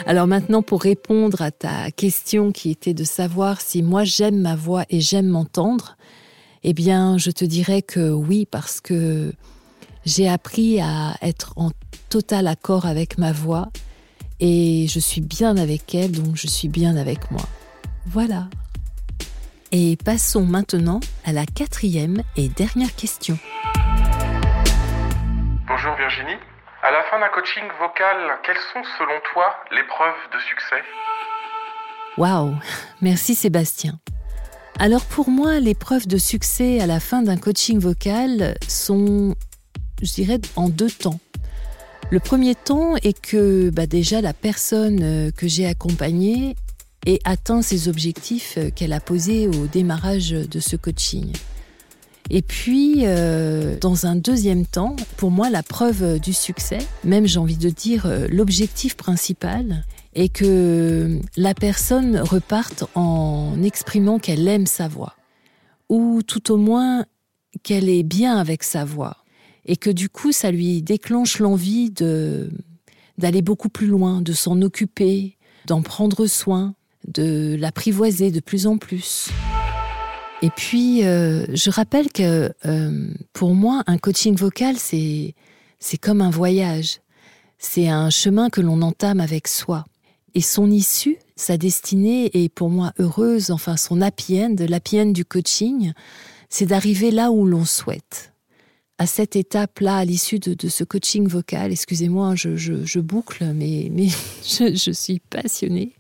Alors 0.06 0.28
maintenant, 0.28 0.62
pour 0.62 0.82
répondre 0.82 1.42
à 1.42 1.52
ta 1.52 1.90
question 1.92 2.52
qui 2.52 2.70
était 2.70 2.94
de 2.94 3.04
savoir 3.04 3.62
si 3.62 3.82
moi 3.82 4.04
j'aime 4.04 4.40
ma 4.40 4.56
voix 4.56 4.86
et 4.90 5.02
j'aime 5.02 5.28
m'entendre, 5.28 5.98
eh 6.64 6.74
bien, 6.74 7.18
je 7.18 7.32
te 7.32 7.46
dirais 7.46 7.82
que 7.82 8.12
oui, 8.12 8.46
parce 8.46 8.82
que 8.82 9.34
j'ai 10.06 10.28
appris 10.28 10.80
à 10.80 11.16
être 11.22 11.54
en 11.56 11.72
total 12.10 12.48
accord 12.48 12.86
avec 12.86 13.18
ma 13.18 13.32
voix 13.32 13.70
et 14.40 14.86
je 14.88 15.00
suis 15.00 15.22
bien 15.22 15.58
avec 15.58 15.96
elle, 15.96 16.12
donc 16.12 16.36
je 16.36 16.48
suis 16.48 16.68
bien 16.68 16.98
avec 16.98 17.32
moi. 17.32 17.48
Voilà. 18.06 18.50
Et 19.72 19.98
passons 20.04 20.46
maintenant 20.46 21.00
à 21.26 21.34
la 21.34 21.46
quatrième 21.46 22.22
et 22.38 22.50
dernière 22.50 22.96
question. 22.96 23.38
Bonjour 25.68 25.96
Virginie. 25.96 26.38
À 26.84 26.92
la 26.92 27.04
fin 27.10 27.20
d'un 27.20 27.30
coaching 27.30 27.64
vocal, 27.80 28.16
quelles 28.46 28.56
sont 28.74 28.84
selon 28.98 29.20
toi 29.34 29.56
les 29.72 29.84
preuves 29.84 30.14
de 30.34 30.40
succès? 30.40 30.84
Waouh 32.18 32.56
Merci 33.02 33.34
Sébastien. 33.34 34.00
Alors 34.80 35.04
pour 35.06 35.30
moi, 35.30 35.60
les 35.60 35.74
preuves 35.74 36.08
de 36.08 36.18
succès 36.18 36.80
à 36.80 36.86
la 36.86 37.00
fin 37.00 37.24
d'un 37.24 37.38
coaching 37.38 37.80
vocal 37.80 38.56
sont, 38.68 39.36
je 40.02 40.14
dirais, 40.14 40.40
en 40.56 40.70
deux 40.70 40.92
temps. 40.92 41.20
Le 42.12 42.20
premier 42.20 42.54
temps 42.54 42.96
est 42.98 43.20
que 43.20 43.72
bah, 43.72 43.88
déjà 43.88 44.22
la 44.22 44.34
personne 44.34 45.00
euh, 45.02 45.32
que 45.32 45.48
j'ai 45.48 45.66
accompagnée 45.66 46.56
ait 47.06 47.20
atteint 47.24 47.62
ses 47.62 47.88
objectifs 47.88 48.56
euh, 48.58 48.70
qu'elle 48.70 48.94
a 48.94 49.00
posés 49.00 49.48
au 49.48 49.68
démarrage 49.68 50.32
de 50.32 50.60
ce 50.60 50.76
coaching. 50.76 51.32
Et 52.30 52.42
puis, 52.42 53.02
euh, 53.04 53.78
dans 53.80 54.08
un 54.08 54.16
deuxième 54.16 54.66
temps, 54.66 54.96
pour 55.18 55.30
moi, 55.30 55.50
la 55.50 55.62
preuve 55.62 56.20
du 56.20 56.34
succès, 56.34 56.80
même 57.04 57.28
j'ai 57.28 57.38
envie 57.38 57.58
de 57.58 57.70
dire 57.70 58.08
euh, 58.08 58.28
l'objectif 58.30 58.96
principal, 58.96 59.86
est 60.16 60.30
que 60.30 61.20
la 61.38 61.54
personne 61.54 62.18
reparte 62.18 62.86
en 62.96 63.62
exprimant 63.64 64.18
qu'elle 64.18 64.48
aime 64.48 64.66
sa 64.66 64.88
voix, 64.88 65.16
ou 65.90 66.22
tout 66.24 66.52
au 66.52 66.58
moins 66.58 67.06
qu'elle 67.64 67.90
est 67.90 68.04
bien 68.04 68.38
avec 68.38 68.64
sa 68.64 68.86
voix, 68.86 69.18
et 69.66 69.76
que 69.76 69.90
du 69.90 70.10
coup, 70.10 70.32
ça 70.32 70.52
lui 70.52 70.82
déclenche 70.82 71.40
l'envie 71.40 71.92
d'aller 71.92 73.42
beaucoup 73.42 73.70
plus 73.70 73.88
loin, 73.88 74.22
de 74.22 74.32
s'en 74.32 74.62
occuper, 74.62 75.38
d'en 75.68 75.82
prendre 75.82 76.28
soin, 76.28 76.76
de 77.16 77.56
l'apprivoiser 77.60 78.32
de 78.32 78.40
plus 78.40 78.68
en 78.68 78.78
plus. 78.78 79.30
Et 80.42 80.50
puis, 80.50 81.04
euh, 81.04 81.46
je 81.54 81.70
rappelle 81.70 82.12
que 82.12 82.52
euh, 82.66 83.14
pour 83.34 83.56
moi, 83.56 83.84
un 83.88 83.98
coaching 83.98 84.36
vocal, 84.36 84.76
c'est 84.78 85.34
comme 86.02 86.22
un 86.22 86.30
voyage. 86.30 87.00
C'est 87.58 87.88
un 87.88 88.10
chemin 88.10 88.50
que 88.50 88.62
l'on 88.62 88.82
entame 88.82 89.20
avec 89.20 89.48
soi. 89.48 89.86
Et 90.36 90.42
son 90.42 90.70
issue, 90.70 91.18
sa 91.38 91.58
destinée 91.58 92.30
est 92.34 92.50
pour 92.50 92.70
moi 92.70 92.92
heureuse, 93.00 93.52
enfin 93.52 93.78
son 93.78 94.02
happy 94.02 94.44
end, 94.44 94.56
l'happy 94.68 95.00
end 95.00 95.08
du 95.08 95.24
coaching, 95.24 95.94
c'est 96.50 96.66
d'arriver 96.66 97.12
là 97.12 97.32
où 97.32 97.46
l'on 97.46 97.64
souhaite. 97.64 98.34
À 98.98 99.08
cette 99.08 99.36
étape-là, 99.36 99.98
à 99.98 100.06
l'issue 100.06 100.40
de, 100.40 100.68
ce 100.68 100.84
coaching 100.84 101.28
vocal, 101.28 101.72
excusez-moi, 101.72 102.36
je, 102.36 102.56
je, 102.56 103.00
boucle, 103.00 103.46
mais, 103.54 103.90
je 104.44 104.92
suis 104.92 105.20
passionnée, 105.20 105.94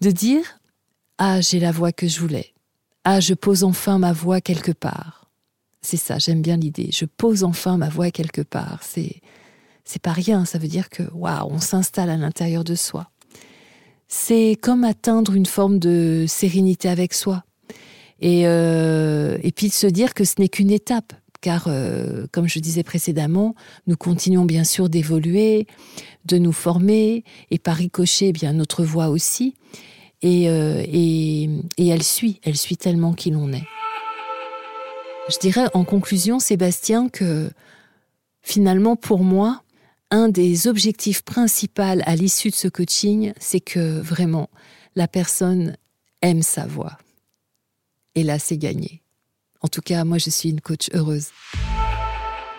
de 0.00 0.10
dire, 0.10 0.60
ah, 1.18 1.40
j'ai 1.40 1.60
la 1.60 1.72
voix 1.72 1.92
que 1.92 2.06
je 2.06 2.20
voulais. 2.20 2.54
Ah, 3.04 3.20
je 3.20 3.34
pose 3.34 3.64
enfin 3.64 3.98
ma 3.98 4.12
voix 4.12 4.40
quelque 4.40 4.72
part. 4.72 5.30
C'est 5.80 5.96
ça, 5.96 6.18
j'aime 6.18 6.42
bien 6.42 6.56
l'idée. 6.56 6.90
Je 6.92 7.04
pose 7.04 7.44
enfin 7.44 7.76
ma 7.76 7.88
voix 7.88 8.10
quelque 8.10 8.42
part. 8.42 8.80
C'est 8.82 9.20
c'est 9.84 10.02
pas 10.02 10.12
rien, 10.12 10.44
ça 10.44 10.58
veut 10.58 10.68
dire 10.68 10.90
que 10.90 11.02
waouh, 11.14 11.48
on 11.50 11.60
s'installe 11.60 12.10
à 12.10 12.16
l'intérieur 12.18 12.62
de 12.62 12.74
soi. 12.74 13.10
C'est 14.06 14.58
comme 14.60 14.84
atteindre 14.84 15.34
une 15.34 15.46
forme 15.46 15.78
de 15.78 16.26
sérénité 16.28 16.90
avec 16.90 17.14
soi. 17.14 17.42
Et, 18.20 18.46
euh, 18.46 19.38
et 19.42 19.50
puis 19.50 19.68
de 19.68 19.72
se 19.72 19.86
dire 19.86 20.12
que 20.12 20.24
ce 20.24 20.34
n'est 20.38 20.50
qu'une 20.50 20.70
étape, 20.70 21.14
car 21.40 21.66
euh, 21.68 22.26
comme 22.32 22.48
je 22.48 22.58
disais 22.58 22.82
précédemment, 22.82 23.54
nous 23.86 23.96
continuons 23.96 24.44
bien 24.44 24.64
sûr 24.64 24.88
d'évoluer, 24.88 25.66
de 26.24 26.38
nous 26.38 26.52
former, 26.52 27.24
et 27.50 27.58
par 27.58 27.76
ricochet, 27.76 28.28
eh 28.28 28.32
bien 28.32 28.52
notre 28.52 28.84
voix 28.84 29.08
aussi. 29.08 29.54
Et, 30.22 30.50
euh, 30.50 30.84
et, 30.86 31.48
et, 31.76 31.86
elle 31.88 32.02
suit, 32.02 32.40
elle 32.42 32.56
suit 32.56 32.76
tellement 32.76 33.12
qui 33.12 33.30
l'on 33.30 33.52
est. 33.52 33.66
Je 35.28 35.38
dirais 35.38 35.66
en 35.74 35.84
conclusion, 35.84 36.40
Sébastien, 36.40 37.08
que 37.08 37.50
finalement, 38.42 38.96
pour 38.96 39.22
moi, 39.22 39.62
un 40.10 40.28
des 40.28 40.66
objectifs 40.66 41.22
principaux 41.22 41.82
à 41.82 42.16
l'issue 42.16 42.50
de 42.50 42.54
ce 42.54 42.66
coaching, 42.66 43.32
c'est 43.38 43.60
que 43.60 44.00
vraiment, 44.00 44.48
la 44.96 45.06
personne 45.06 45.76
aime 46.22 46.42
sa 46.42 46.66
voix. 46.66 46.98
Et 48.14 48.24
là, 48.24 48.38
c'est 48.38 48.58
gagné. 48.58 49.02
En 49.60 49.68
tout 49.68 49.82
cas, 49.82 50.04
moi, 50.04 50.18
je 50.18 50.30
suis 50.30 50.50
une 50.50 50.60
coach 50.60 50.88
heureuse. 50.92 51.28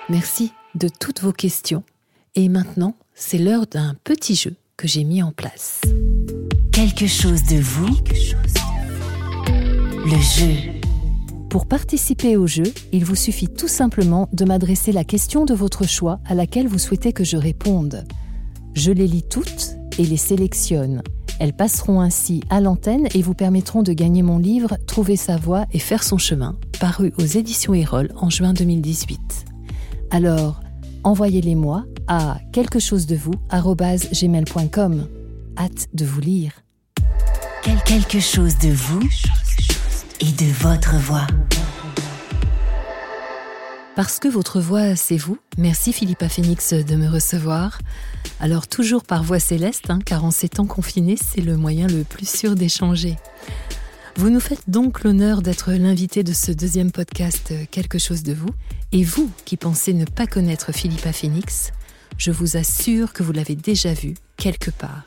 Merci 0.10 0.52
de 0.76 0.90
toutes 0.90 1.22
vos 1.22 1.34
questions. 1.34 1.84
Et 2.36 2.50
maintenant, 2.50 2.96
c'est 3.16 3.38
l'heure 3.38 3.68
d'un 3.68 3.96
petit 4.04 4.36
jeu 4.36 4.56
que 4.78 4.88
j'ai 4.88 5.04
mis 5.04 5.24
en 5.24 5.32
place 5.32 5.82
quelque 6.80 7.08
chose 7.08 7.44
de 7.44 7.60
vous, 7.60 7.94
le 10.06 10.12
jeu. 10.12 10.80
Pour 11.50 11.66
participer 11.66 12.38
au 12.38 12.48
jeu, 12.48 12.72
il 12.94 13.04
vous 13.04 13.18
suffit 13.18 13.50
tout 13.50 13.68
simplement 13.68 14.30
de 14.32 14.46
m'adresser 14.46 14.94
la 14.94 15.04
question 15.04 15.44
de 15.44 15.54
votre 15.54 15.86
choix 15.86 16.22
à 16.26 16.36
laquelle 16.36 16.70
vous 16.70 16.80
souhaitez 16.80 17.12
que 17.12 17.26
je 17.26 17.36
réponde. 17.36 18.06
Je 18.76 18.94
les 18.94 19.08
lis 19.08 19.24
toutes 19.24 19.76
et 19.98 20.06
les 20.06 20.16
sélectionne. 20.16 21.04
Elles 21.42 21.52
passeront 21.52 22.00
ainsi 22.00 22.44
à 22.50 22.62
l'antenne 22.62 23.10
et 23.14 23.22
vous 23.22 23.34
permettront 23.34 23.84
de 23.84 23.92
gagner 23.92 24.22
mon 24.22 24.38
livre 24.38 24.78
Trouver 24.88 25.18
sa 25.18 25.36
voie 25.36 25.66
et 25.74 25.80
faire 25.80 26.04
son 26.04 26.18
chemin, 26.18 26.58
paru 26.80 27.14
aux 27.18 27.26
éditions 27.26 27.74
Erol 27.74 28.10
en 28.16 28.30
juin 28.30 28.54
2018. 28.54 29.46
Alors, 30.12 30.62
envoyez-les 31.04 31.56
moi 31.56 31.86
à 32.08 32.40
quelque 32.52 32.80
chose 32.80 33.06
de 33.06 33.16
vous 33.16 33.36
gmail.com. 33.52 35.08
Hâte 35.58 35.88
de 35.94 36.06
vous 36.06 36.22
lire 36.22 36.54
quelque 37.86 38.20
chose 38.20 38.58
de 38.58 38.70
vous 38.70 39.02
et 40.22 40.32
de 40.32 40.52
votre 40.54 40.96
voix. 40.96 41.28
Parce 43.96 44.20
que 44.20 44.28
votre 44.28 44.60
voix, 44.60 44.96
c'est 44.96 45.18
vous, 45.18 45.38
merci 45.58 45.92
Philippa 45.92 46.30
Phoenix 46.30 46.74
de 46.74 46.96
me 46.96 47.08
recevoir. 47.08 47.80
Alors 48.40 48.68
toujours 48.68 49.04
par 49.04 49.24
voix 49.24 49.40
céleste, 49.40 49.90
hein, 49.90 50.00
car 50.04 50.24
en 50.24 50.32
ces 50.32 50.50
temps 50.50 50.66
confinés, 50.66 51.18
c'est 51.18 51.42
le 51.42 51.58
moyen 51.58 51.88
le 51.88 52.04
plus 52.04 52.30
sûr 52.30 52.56
d'échanger. 52.56 53.18
Vous 54.20 54.30
nous 54.30 54.42
faites 54.42 54.70
donc 54.70 55.06
l'honneur 55.06 55.42
d'être 55.42 55.72
l'invité 55.72 56.24
de 56.24 56.34
ce 56.34 56.52
deuxième 56.52 56.92
podcast 56.92 57.54
Quelque 57.72 57.98
chose 57.98 58.22
de 58.22 58.34
vous. 58.34 58.50
Et 58.92 59.02
vous 59.02 59.32
qui 59.46 59.56
pensez 59.56 59.94
ne 59.94 60.04
pas 60.04 60.28
connaître 60.28 60.74
Philippa 60.74 61.14
Phoenix, 61.14 61.72
je 62.18 62.30
vous 62.30 62.58
assure 62.58 63.14
que 63.14 63.24
vous 63.24 63.32
l'avez 63.32 63.56
déjà 63.56 63.94
vu 63.94 64.16
quelque 64.36 64.72
part. 64.72 65.06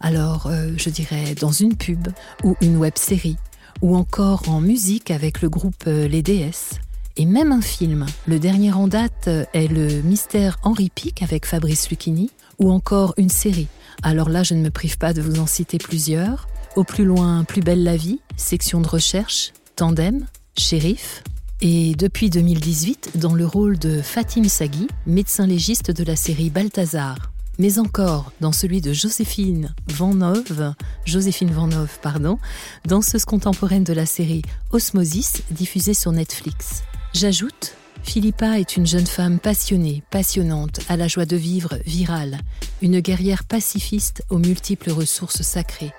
Alors, 0.00 0.46
euh, 0.46 0.70
je 0.78 0.88
dirais 0.88 1.34
dans 1.34 1.52
une 1.52 1.76
pub 1.76 2.08
ou 2.44 2.56
une 2.62 2.78
web 2.78 2.94
série, 2.96 3.36
ou 3.82 3.94
encore 3.94 4.48
en 4.48 4.62
musique 4.62 5.10
avec 5.10 5.42
le 5.42 5.50
groupe 5.50 5.84
euh, 5.86 6.08
Les 6.08 6.22
DS. 6.22 6.80
Et 7.18 7.26
même 7.26 7.52
un 7.52 7.60
film. 7.60 8.06
Le 8.26 8.38
dernier 8.38 8.72
en 8.72 8.88
date 8.88 9.28
euh, 9.28 9.44
est 9.52 9.68
le 9.68 10.00
Mystère 10.00 10.56
Henri 10.62 10.88
Pic 10.88 11.22
avec 11.22 11.44
Fabrice 11.44 11.90
Lucchini, 11.90 12.30
ou 12.58 12.72
encore 12.72 13.12
une 13.18 13.28
série. 13.28 13.68
Alors 14.02 14.30
là, 14.30 14.42
je 14.42 14.54
ne 14.54 14.62
me 14.62 14.70
prive 14.70 14.96
pas 14.96 15.12
de 15.12 15.20
vous 15.20 15.40
en 15.40 15.46
citer 15.46 15.76
plusieurs. 15.76 16.48
Au 16.76 16.84
plus 16.84 17.06
loin, 17.06 17.44
Plus 17.44 17.62
belle 17.62 17.82
la 17.82 17.96
vie, 17.96 18.20
section 18.36 18.82
de 18.82 18.86
recherche, 18.86 19.52
Tandem, 19.76 20.26
Shérif, 20.58 21.24
et 21.62 21.94
depuis 21.94 22.28
2018 22.28 23.12
dans 23.14 23.34
le 23.34 23.46
rôle 23.46 23.78
de 23.78 24.02
Fatim 24.02 24.44
Sagui, 24.44 24.86
médecin 25.06 25.46
légiste 25.46 25.90
de 25.90 26.04
la 26.04 26.16
série 26.16 26.50
Balthazar 26.50 27.16
mais 27.58 27.78
encore 27.78 28.32
dans 28.42 28.52
celui 28.52 28.82
de 28.82 28.92
Joséphine 28.92 29.74
Vanove, 29.88 30.74
Joséphine 31.06 31.50
Vanove, 31.50 31.98
pardon, 32.02 32.38
danseuse 32.86 33.24
contemporaine 33.24 33.84
de 33.84 33.94
la 33.94 34.04
série 34.04 34.42
Osmosis, 34.72 35.42
diffusée 35.50 35.94
sur 35.94 36.12
Netflix. 36.12 36.82
J'ajoute, 37.14 37.74
Philippa 38.06 38.58
est 38.60 38.76
une 38.76 38.86
jeune 38.86 39.06
femme 39.06 39.38
passionnée, 39.38 40.02
passionnante, 40.10 40.80
à 40.88 40.96
la 40.96 41.08
joie 41.08 41.26
de 41.26 41.36
vivre, 41.36 41.76
virale, 41.84 42.38
une 42.80 43.00
guerrière 43.00 43.44
pacifiste 43.44 44.22
aux 44.30 44.38
multiples 44.38 44.90
ressources 44.90 45.42
sacrées, 45.42 45.92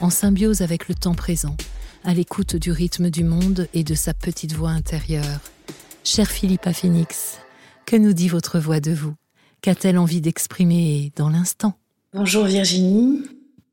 en 0.00 0.08
symbiose 0.08 0.62
avec 0.62 0.88
le 0.88 0.94
temps 0.94 1.16
présent, 1.16 1.56
à 2.04 2.14
l'écoute 2.14 2.56
du 2.56 2.70
rythme 2.70 3.10
du 3.10 3.22
monde 3.22 3.68
et 3.74 3.84
de 3.84 3.94
sa 3.94 4.14
petite 4.14 4.54
voix 4.54 4.70
intérieure. 4.70 5.40
Chère 6.04 6.30
Philippa 6.30 6.72
Phoenix, 6.72 7.38
que 7.84 7.96
nous 7.96 8.14
dit 8.14 8.28
votre 8.28 8.58
voix 8.60 8.80
de 8.80 8.92
vous? 8.92 9.14
Qu'a-t-elle 9.60 9.98
envie 9.98 10.22
d'exprimer 10.22 11.12
dans 11.16 11.28
l'instant? 11.28 11.74
Bonjour 12.14 12.44
Virginie, 12.44 13.24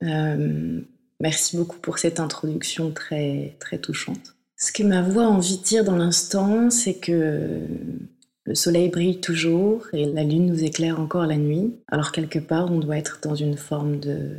euh, 0.03 0.81
merci 1.21 1.55
beaucoup 1.55 1.77
pour 1.77 1.99
cette 1.99 2.19
introduction 2.19 2.91
très, 2.91 3.55
très 3.59 3.77
touchante. 3.77 4.34
Ce 4.65 4.71
que 4.71 4.81
ma 4.81 5.03
voix 5.03 5.25
a 5.25 5.27
envie 5.27 5.59
de 5.59 5.63
dire 5.63 5.83
dans 5.83 5.95
l'instant, 5.95 6.71
c'est 6.71 6.95
que 6.95 7.59
le 8.45 8.55
soleil 8.55 8.89
brille 8.89 9.21
toujours 9.21 9.85
et 9.93 10.07
la 10.07 10.23
lune 10.23 10.47
nous 10.47 10.63
éclaire 10.63 10.99
encore 10.99 11.27
la 11.27 11.37
nuit. 11.37 11.75
Alors 11.87 12.11
quelque 12.11 12.39
part, 12.39 12.71
on 12.71 12.79
doit 12.79 12.97
être 12.97 13.19
dans 13.21 13.35
une 13.35 13.57
forme 13.57 13.99
de, 13.99 14.31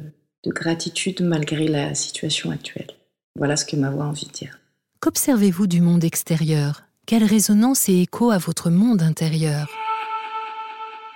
de 0.43 0.51
gratitude 0.51 1.21
malgré 1.21 1.69
la 1.69 1.95
situation 1.95 2.51
actuelle. 2.51 2.89
Voilà 3.37 3.55
ce 3.55 3.65
que 3.65 3.77
ma 3.77 3.89
voix 3.89 4.03
a 4.03 4.09
envie 4.09 4.27
de 4.27 4.33
dire. 4.33 4.59
Qu'observez-vous 4.99 5.69
du 5.69 5.81
monde 5.81 6.03
extérieur? 6.03 6.83
Quelle 7.07 7.23
résonance 7.23 7.89
et 7.89 8.01
écho 8.01 8.33
à 8.33 8.39
votre 8.39 8.69
monde 8.69 9.03
intérieur? 9.03 9.69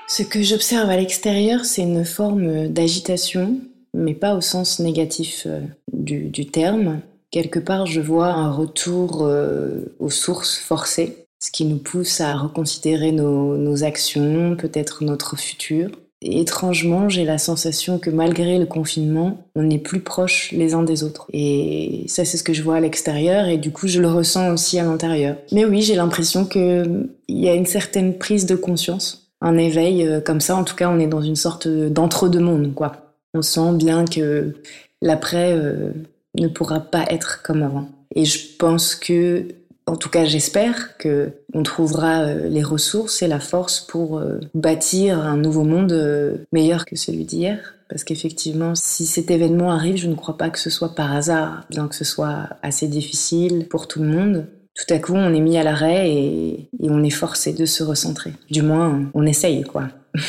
Ce 0.06 0.22
que 0.22 0.40
j'observe 0.40 0.88
à 0.88 0.96
l'extérieur, 0.96 1.64
c'est 1.64 1.82
une 1.82 2.04
forme 2.04 2.68
d'agitation, 2.68 3.58
mais 3.92 4.14
pas 4.14 4.36
au 4.36 4.40
sens 4.40 4.78
négatif 4.78 5.42
euh, 5.46 5.62
du, 5.92 6.28
du 6.28 6.46
terme. 6.46 7.00
Quelque 7.30 7.58
part, 7.60 7.86
je 7.86 8.00
vois 8.00 8.28
un 8.28 8.50
retour 8.50 9.22
euh, 9.22 9.94
aux 10.00 10.10
sources 10.10 10.58
forcées, 10.58 11.26
ce 11.38 11.50
qui 11.50 11.64
nous 11.64 11.78
pousse 11.78 12.20
à 12.20 12.36
reconsidérer 12.36 13.12
nos, 13.12 13.56
nos 13.56 13.84
actions, 13.84 14.56
peut-être 14.56 15.04
notre 15.04 15.36
futur. 15.36 15.90
Et 16.22 16.40
étrangement, 16.40 17.08
j'ai 17.08 17.24
la 17.24 17.38
sensation 17.38 17.98
que 17.98 18.10
malgré 18.10 18.58
le 18.58 18.66
confinement, 18.66 19.46
on 19.54 19.70
est 19.70 19.78
plus 19.78 20.00
proches 20.00 20.52
les 20.52 20.74
uns 20.74 20.82
des 20.82 21.02
autres. 21.02 21.26
Et 21.32 22.04
ça, 22.08 22.26
c'est 22.26 22.36
ce 22.36 22.42
que 22.42 22.52
je 22.52 22.62
vois 22.62 22.76
à 22.76 22.80
l'extérieur 22.80 23.46
et 23.46 23.56
du 23.56 23.70
coup, 23.70 23.88
je 23.88 24.00
le 24.00 24.08
ressens 24.08 24.52
aussi 24.52 24.78
à 24.78 24.84
l'intérieur. 24.84 25.36
Mais 25.52 25.64
oui, 25.64 25.80
j'ai 25.80 25.94
l'impression 25.94 26.44
qu'il 26.44 27.08
y 27.28 27.48
a 27.48 27.54
une 27.54 27.64
certaine 27.64 28.18
prise 28.18 28.44
de 28.44 28.54
conscience, 28.54 29.30
un 29.40 29.56
éveil 29.56 30.06
euh, 30.06 30.20
comme 30.20 30.40
ça. 30.40 30.56
En 30.56 30.64
tout 30.64 30.76
cas, 30.76 30.90
on 30.90 30.98
est 30.98 31.06
dans 31.06 31.22
une 31.22 31.36
sorte 31.36 31.66
d'entre-deux-mondes, 31.68 32.74
quoi. 32.74 32.92
On 33.32 33.42
sent 33.42 33.72
bien 33.74 34.04
que 34.04 34.56
l'après 35.00 35.52
euh, 35.52 35.92
ne 36.34 36.48
pourra 36.48 36.80
pas 36.80 37.04
être 37.10 37.42
comme 37.42 37.62
avant. 37.62 37.88
Et 38.14 38.24
je 38.24 38.56
pense 38.58 38.94
que 38.94 39.46
en 39.90 39.96
tout 39.96 40.08
cas, 40.08 40.24
j'espère 40.24 40.96
que 40.98 41.32
on 41.52 41.64
trouvera 41.64 42.20
euh, 42.20 42.48
les 42.48 42.62
ressources 42.62 43.22
et 43.22 43.26
la 43.26 43.40
force 43.40 43.80
pour 43.80 44.18
euh, 44.18 44.38
bâtir 44.54 45.18
un 45.18 45.36
nouveau 45.36 45.64
monde 45.64 45.92
euh, 45.92 46.36
meilleur 46.52 46.84
que 46.84 46.94
celui 46.94 47.24
d'hier. 47.24 47.74
Parce 47.88 48.04
qu'effectivement, 48.04 48.76
si 48.76 49.04
cet 49.04 49.32
événement 49.32 49.72
arrive, 49.72 49.96
je 49.96 50.06
ne 50.06 50.14
crois 50.14 50.38
pas 50.38 50.48
que 50.50 50.60
ce 50.60 50.70
soit 50.70 50.94
par 50.94 51.12
hasard, 51.12 51.64
bien 51.70 51.88
que 51.88 51.96
ce 51.96 52.04
soit 52.04 52.50
assez 52.62 52.86
difficile 52.86 53.66
pour 53.68 53.88
tout 53.88 54.00
le 54.00 54.08
monde. 54.08 54.46
Tout 54.74 54.94
à 54.94 54.98
coup, 55.00 55.14
on 55.14 55.34
est 55.34 55.40
mis 55.40 55.56
à 55.56 55.64
l'arrêt 55.64 56.08
et, 56.08 56.70
et 56.80 56.88
on 56.88 57.02
est 57.02 57.10
forcé 57.10 57.52
de 57.52 57.66
se 57.66 57.82
recentrer. 57.82 58.32
Du 58.48 58.62
moins, 58.62 59.10
on 59.12 59.26
essaye, 59.26 59.64
quoi. 59.64 59.88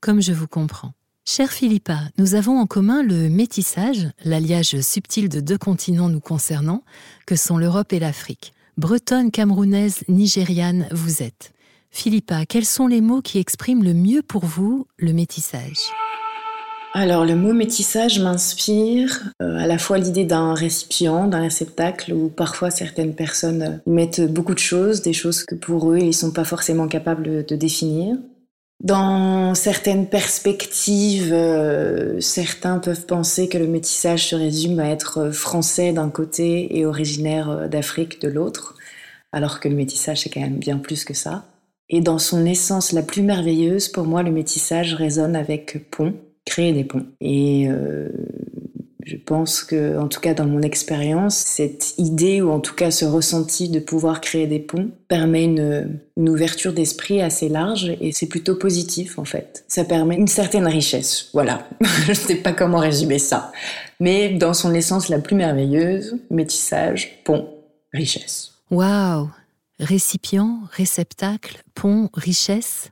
Comme 0.00 0.20
je 0.20 0.32
vous 0.32 0.48
comprends. 0.48 0.92
Cher 1.28 1.50
Philippa, 1.50 1.98
nous 2.18 2.36
avons 2.36 2.56
en 2.60 2.66
commun 2.66 3.02
le 3.02 3.28
métissage, 3.28 4.08
l'alliage 4.24 4.80
subtil 4.80 5.28
de 5.28 5.40
deux 5.40 5.58
continents 5.58 6.08
nous 6.08 6.20
concernant, 6.20 6.84
que 7.26 7.34
sont 7.34 7.58
l'Europe 7.58 7.92
et 7.92 7.98
l'Afrique. 7.98 8.52
Bretonne, 8.76 9.32
camerounaise, 9.32 10.04
nigériane, 10.06 10.86
vous 10.92 11.24
êtes. 11.24 11.52
Philippa, 11.90 12.46
quels 12.46 12.64
sont 12.64 12.86
les 12.86 13.00
mots 13.00 13.22
qui 13.22 13.38
expriment 13.38 13.82
le 13.82 13.92
mieux 13.92 14.22
pour 14.22 14.44
vous 14.44 14.86
le 14.98 15.12
métissage? 15.12 15.90
Alors 16.94 17.24
le 17.24 17.34
mot 17.34 17.52
métissage 17.52 18.20
m'inspire 18.20 19.24
euh, 19.42 19.58
à 19.58 19.66
la 19.66 19.78
fois 19.78 19.98
l'idée 19.98 20.24
d'un 20.24 20.54
récipient, 20.54 21.26
d'un 21.26 21.40
réceptacle, 21.40 22.12
où 22.12 22.28
parfois 22.28 22.70
certaines 22.70 23.16
personnes 23.16 23.80
mettent 23.84 24.32
beaucoup 24.32 24.54
de 24.54 24.60
choses, 24.60 25.02
des 25.02 25.12
choses 25.12 25.42
que 25.42 25.56
pour 25.56 25.90
eux 25.90 25.98
ils 25.98 26.14
sont 26.14 26.30
pas 26.30 26.44
forcément 26.44 26.86
capables 26.86 27.44
de 27.44 27.56
définir. 27.56 28.16
Dans 28.82 29.54
certaines 29.54 30.06
perspectives, 30.06 31.32
euh, 31.32 32.20
certains 32.20 32.78
peuvent 32.78 33.06
penser 33.06 33.48
que 33.48 33.56
le 33.56 33.66
métissage 33.66 34.28
se 34.28 34.36
résume 34.36 34.78
à 34.80 34.90
être 34.90 35.30
français 35.30 35.92
d'un 35.92 36.10
côté 36.10 36.76
et 36.76 36.84
originaire 36.84 37.50
euh, 37.50 37.68
d'Afrique 37.68 38.20
de 38.20 38.28
l'autre, 38.28 38.74
alors 39.32 39.60
que 39.60 39.68
le 39.68 39.74
métissage 39.74 40.20
c'est 40.20 40.30
quand 40.30 40.40
même 40.40 40.58
bien 40.58 40.76
plus 40.76 41.04
que 41.04 41.14
ça. 41.14 41.46
Et 41.88 42.00
dans 42.00 42.18
son 42.18 42.44
essence 42.44 42.92
la 42.92 43.02
plus 43.02 43.22
merveilleuse, 43.22 43.88
pour 43.88 44.04
moi, 44.04 44.22
le 44.22 44.32
métissage 44.32 44.94
résonne 44.94 45.36
avec 45.36 45.90
pont, 45.90 46.14
créer 46.44 46.72
des 46.72 46.84
ponts. 46.84 47.06
Euh, 47.22 48.08
je 49.06 49.16
pense 49.16 49.62
que, 49.62 49.96
en 49.98 50.08
tout 50.08 50.18
cas 50.18 50.34
dans 50.34 50.46
mon 50.46 50.62
expérience, 50.62 51.36
cette 51.36 51.94
idée 51.96 52.42
ou 52.42 52.50
en 52.50 52.58
tout 52.58 52.74
cas 52.74 52.90
ce 52.90 53.04
ressenti 53.04 53.68
de 53.68 53.78
pouvoir 53.78 54.20
créer 54.20 54.48
des 54.48 54.58
ponts 54.58 54.90
permet 55.06 55.44
une, 55.44 56.00
une 56.16 56.28
ouverture 56.28 56.72
d'esprit 56.72 57.22
assez 57.22 57.48
large 57.48 57.96
et 58.00 58.10
c'est 58.10 58.26
plutôt 58.26 58.56
positif 58.56 59.20
en 59.20 59.24
fait. 59.24 59.64
Ça 59.68 59.84
permet 59.84 60.16
une 60.16 60.26
certaine 60.26 60.66
richesse. 60.66 61.30
Voilà, 61.32 61.68
je 61.80 62.10
ne 62.10 62.14
sais 62.14 62.34
pas 62.34 62.52
comment 62.52 62.80
résumer 62.80 63.20
ça, 63.20 63.52
mais 64.00 64.30
dans 64.30 64.54
son 64.54 64.74
essence 64.74 65.08
la 65.08 65.20
plus 65.20 65.36
merveilleuse, 65.36 66.16
métissage, 66.28 67.22
pont, 67.24 67.48
richesse. 67.92 68.54
Waouh 68.72 69.30
Récipient, 69.78 70.62
réceptacle, 70.72 71.62
pont, 71.74 72.08
richesse. 72.12 72.90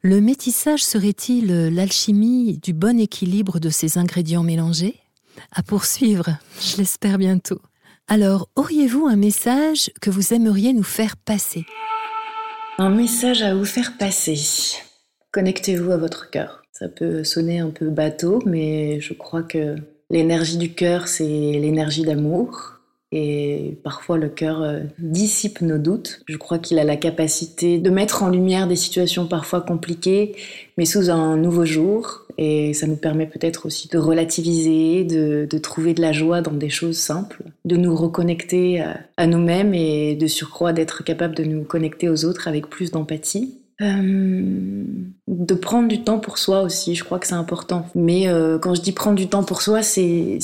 Le 0.00 0.20
métissage 0.20 0.84
serait-il 0.84 1.74
l'alchimie 1.74 2.58
du 2.62 2.72
bon 2.72 3.00
équilibre 3.00 3.58
de 3.58 3.70
ces 3.70 3.98
ingrédients 3.98 4.44
mélangés? 4.44 5.00
À 5.52 5.62
poursuivre, 5.62 6.30
je 6.60 6.76
l'espère 6.78 7.18
bientôt. 7.18 7.60
Alors, 8.08 8.48
auriez-vous 8.56 9.06
un 9.06 9.16
message 9.16 9.90
que 10.00 10.10
vous 10.10 10.34
aimeriez 10.34 10.72
nous 10.72 10.82
faire 10.82 11.16
passer? 11.16 11.64
Un 12.78 12.90
message 12.90 13.42
à 13.42 13.54
vous 13.54 13.64
faire 13.64 13.96
passer. 13.98 14.38
Connectez-vous 15.32 15.92
à 15.92 15.96
votre 15.96 16.30
cœur. 16.30 16.62
Ça 16.72 16.88
peut 16.88 17.24
sonner 17.24 17.60
un 17.60 17.70
peu 17.70 17.90
bateau, 17.90 18.40
mais 18.46 19.00
je 19.00 19.12
crois 19.12 19.42
que 19.42 19.76
l'énergie 20.10 20.56
du 20.56 20.72
cœur, 20.72 21.08
c'est 21.08 21.24
l'énergie 21.24 22.02
d'amour. 22.02 22.80
Et 23.12 23.78
parfois 23.82 24.18
le 24.18 24.28
cœur 24.28 24.62
euh, 24.62 24.80
dissipe 24.98 25.62
nos 25.62 25.78
doutes. 25.78 26.22
Je 26.26 26.36
crois 26.36 26.58
qu'il 26.58 26.78
a 26.78 26.84
la 26.84 26.96
capacité 26.96 27.78
de 27.78 27.90
mettre 27.90 28.22
en 28.22 28.28
lumière 28.28 28.68
des 28.68 28.76
situations 28.76 29.26
parfois 29.26 29.60
compliquées, 29.60 30.36
mais 30.78 30.84
sous 30.84 31.10
un 31.10 31.36
nouveau 31.36 31.64
jour. 31.64 32.26
Et 32.42 32.72
ça 32.72 32.86
nous 32.86 32.96
permet 32.96 33.26
peut-être 33.26 33.66
aussi 33.66 33.86
de 33.88 33.98
relativiser, 33.98 35.04
de, 35.04 35.46
de, 35.48 35.58
trouver 35.58 35.92
de 35.92 36.00
la 36.00 36.12
joie 36.12 36.40
dans 36.40 36.54
des 36.54 36.70
choses 36.70 36.96
simples, 36.96 37.42
de 37.66 37.76
nous 37.76 37.94
reconnecter 37.94 38.80
à, 38.80 38.98
à 39.18 39.26
nous-mêmes 39.26 39.74
et 39.74 40.16
de 40.16 40.26
surcroît 40.26 40.72
d'être 40.72 41.04
capable 41.04 41.34
de 41.34 41.44
nous 41.44 41.64
connecter 41.64 42.08
aux 42.08 42.24
autres 42.24 42.48
avec 42.48 42.68
plus 42.68 42.92
d'empathie. 42.92 43.59
Euh, 43.80 44.84
de 45.26 45.54
prendre 45.54 45.88
du 45.88 46.02
temps 46.02 46.18
pour 46.18 46.36
soi 46.36 46.62
aussi, 46.62 46.94
je 46.94 47.04
crois 47.04 47.18
que 47.18 47.26
c'est 47.26 47.34
important. 47.34 47.86
Mais 47.94 48.28
euh, 48.28 48.58
quand 48.58 48.74
je 48.74 48.82
dis 48.82 48.92
prendre 48.92 49.16
du 49.16 49.28
temps 49.28 49.44
pour 49.44 49.62
soi, 49.62 49.82
c'est 49.82 50.38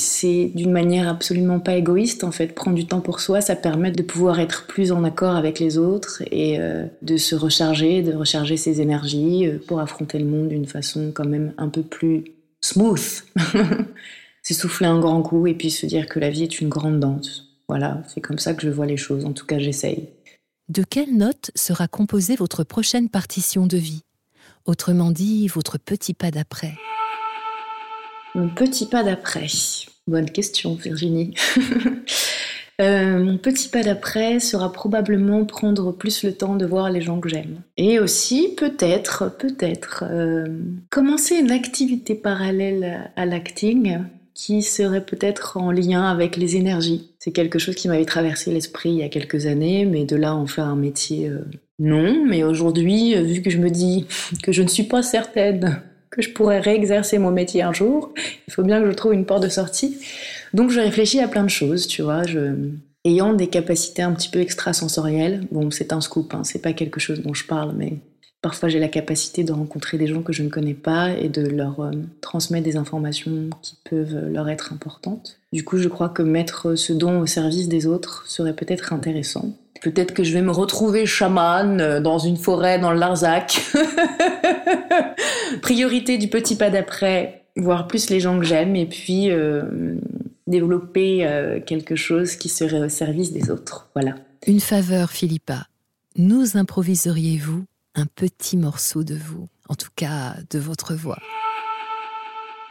d'une 0.54 0.70
manière 0.72 1.08
absolument 1.08 1.60
pas 1.60 1.76
égoïste 1.76 2.24
en 2.24 2.30
fait. 2.30 2.54
Prendre 2.54 2.76
du 2.76 2.86
temps 2.86 3.00
pour 3.00 3.20
soi, 3.20 3.40
ça 3.40 3.56
permet 3.56 3.90
de 3.90 4.02
pouvoir 4.02 4.40
être 4.40 4.66
plus 4.66 4.92
en 4.92 5.04
accord 5.04 5.36
avec 5.36 5.58
les 5.58 5.76
autres 5.76 6.22
et 6.30 6.58
euh, 6.60 6.86
de 7.02 7.16
se 7.16 7.34
recharger, 7.34 8.02
de 8.02 8.14
recharger 8.14 8.56
ses 8.56 8.80
énergies 8.80 9.48
pour 9.66 9.80
affronter 9.80 10.18
le 10.18 10.26
monde 10.26 10.48
d'une 10.48 10.66
façon 10.66 11.10
quand 11.12 11.26
même 11.26 11.52
un 11.58 11.68
peu 11.68 11.82
plus 11.82 12.24
smooth. 12.60 13.24
c'est 14.42 14.54
souffler 14.54 14.86
un 14.86 15.00
grand 15.00 15.22
coup 15.22 15.46
et 15.46 15.54
puis 15.54 15.70
se 15.70 15.86
dire 15.86 16.06
que 16.06 16.20
la 16.20 16.30
vie 16.30 16.44
est 16.44 16.60
une 16.60 16.68
grande 16.68 17.00
danse. 17.00 17.46
Voilà, 17.68 18.02
c'est 18.06 18.20
comme 18.20 18.38
ça 18.38 18.54
que 18.54 18.62
je 18.62 18.70
vois 18.70 18.86
les 18.86 18.96
choses. 18.96 19.24
En 19.24 19.32
tout 19.32 19.44
cas, 19.44 19.58
j'essaye. 19.58 20.08
De 20.68 20.82
quelle 20.82 21.16
note 21.16 21.52
sera 21.54 21.86
composée 21.86 22.34
votre 22.34 22.64
prochaine 22.64 23.08
partition 23.08 23.68
de 23.68 23.76
vie? 23.76 24.02
Autrement 24.64 25.12
dit, 25.12 25.46
votre 25.46 25.78
petit 25.78 26.12
pas 26.12 26.32
d'après. 26.32 26.74
Mon 28.34 28.48
petit 28.48 28.86
pas 28.86 29.04
d'après. 29.04 29.46
Bonne 30.08 30.28
question, 30.28 30.74
Virginie. 30.74 31.34
euh, 32.80 33.22
mon 33.22 33.38
petit 33.38 33.68
pas 33.68 33.84
d'après 33.84 34.40
sera 34.40 34.72
probablement 34.72 35.44
prendre 35.44 35.92
plus 35.92 36.24
le 36.24 36.34
temps 36.34 36.56
de 36.56 36.66
voir 36.66 36.90
les 36.90 37.00
gens 37.00 37.20
que 37.20 37.28
j'aime. 37.28 37.62
Et 37.76 38.00
aussi, 38.00 38.52
peut-être, 38.56 39.36
peut-être, 39.38 40.02
euh, 40.10 40.46
commencer 40.90 41.36
une 41.36 41.52
activité 41.52 42.16
parallèle 42.16 43.12
à 43.14 43.24
l'acting 43.24 44.00
qui 44.36 44.62
serait 44.62 45.04
peut-être 45.04 45.56
en 45.56 45.70
lien 45.70 46.04
avec 46.04 46.36
les 46.36 46.56
énergies. 46.56 47.10
C'est 47.18 47.32
quelque 47.32 47.58
chose 47.58 47.74
qui 47.74 47.88
m'avait 47.88 48.04
traversé 48.04 48.52
l'esprit 48.52 48.90
il 48.90 48.98
y 48.98 49.02
a 49.02 49.08
quelques 49.08 49.46
années, 49.46 49.86
mais 49.86 50.04
de 50.04 50.14
là 50.14 50.34
en 50.34 50.46
faire 50.46 50.66
un 50.66 50.76
métier, 50.76 51.30
euh, 51.30 51.38
non. 51.78 52.22
Mais 52.26 52.44
aujourd'hui, 52.44 53.16
euh, 53.16 53.22
vu 53.22 53.40
que 53.40 53.48
je 53.48 53.56
me 53.56 53.70
dis 53.70 54.06
que 54.42 54.52
je 54.52 54.62
ne 54.62 54.68
suis 54.68 54.82
pas 54.82 55.02
certaine 55.02 55.80
que 56.10 56.20
je 56.20 56.30
pourrais 56.30 56.60
réexercer 56.60 57.18
mon 57.18 57.30
métier 57.30 57.62
un 57.62 57.72
jour, 57.72 58.12
il 58.46 58.52
faut 58.52 58.62
bien 58.62 58.80
que 58.80 58.90
je 58.90 58.94
trouve 58.94 59.14
une 59.14 59.24
porte 59.24 59.42
de 59.42 59.48
sortie. 59.48 59.98
Donc 60.52 60.70
je 60.70 60.80
réfléchis 60.80 61.20
à 61.20 61.28
plein 61.28 61.42
de 61.42 61.50
choses, 61.50 61.86
tu 61.86 62.02
vois. 62.02 62.22
Ayant 63.06 63.32
des 63.32 63.46
capacités 63.46 64.02
un 64.02 64.12
petit 64.12 64.28
peu 64.28 64.40
extrasensorielles, 64.40 65.46
bon, 65.50 65.70
c'est 65.70 65.94
un 65.94 66.00
scoop, 66.02 66.34
hein, 66.34 66.44
c'est 66.44 66.60
pas 66.60 66.74
quelque 66.74 67.00
chose 67.00 67.22
dont 67.22 67.34
je 67.34 67.46
parle, 67.46 67.72
mais 67.76 67.94
Parfois, 68.46 68.68
j'ai 68.68 68.78
la 68.78 68.86
capacité 68.86 69.42
de 69.42 69.50
rencontrer 69.50 69.98
des 69.98 70.06
gens 70.06 70.22
que 70.22 70.32
je 70.32 70.44
ne 70.44 70.48
connais 70.48 70.72
pas 70.72 71.10
et 71.10 71.28
de 71.28 71.42
leur 71.42 71.80
euh, 71.80 71.90
transmettre 72.20 72.64
des 72.64 72.76
informations 72.76 73.50
qui 73.60 73.76
peuvent 73.90 74.30
leur 74.32 74.48
être 74.48 74.72
importantes. 74.72 75.40
Du 75.52 75.64
coup, 75.64 75.78
je 75.78 75.88
crois 75.88 76.08
que 76.08 76.22
mettre 76.22 76.76
ce 76.76 76.92
don 76.92 77.18
au 77.18 77.26
service 77.26 77.66
des 77.66 77.88
autres 77.88 78.22
serait 78.28 78.54
peut-être 78.54 78.92
intéressant. 78.92 79.52
Peut-être 79.82 80.14
que 80.14 80.22
je 80.22 80.32
vais 80.32 80.42
me 80.42 80.52
retrouver 80.52 81.06
chaman 81.06 81.80
euh, 81.80 82.00
dans 82.00 82.18
une 82.20 82.36
forêt 82.36 82.78
dans 82.78 82.92
le 82.92 83.00
Larzac. 83.00 83.60
Priorité 85.60 86.16
du 86.16 86.28
petit 86.28 86.54
pas 86.54 86.70
d'après, 86.70 87.46
voir 87.56 87.88
plus 87.88 88.10
les 88.10 88.20
gens 88.20 88.38
que 88.38 88.44
j'aime 88.44 88.76
et 88.76 88.86
puis 88.86 89.28
euh, 89.32 89.96
développer 90.46 91.26
euh, 91.26 91.58
quelque 91.58 91.96
chose 91.96 92.36
qui 92.36 92.48
serait 92.48 92.84
au 92.84 92.88
service 92.88 93.32
des 93.32 93.50
autres. 93.50 93.88
Voilà. 93.94 94.14
Une 94.46 94.60
faveur, 94.60 95.10
Philippa. 95.10 95.66
Nous 96.16 96.56
improviseriez-vous? 96.56 97.64
Un 97.96 98.06
petit 98.06 98.56
morceau 98.56 99.02
de 99.02 99.14
vous, 99.14 99.48
en 99.68 99.74
tout 99.74 99.90
cas 99.96 100.34
de 100.50 100.58
votre 100.58 100.94
voix. 100.94 101.18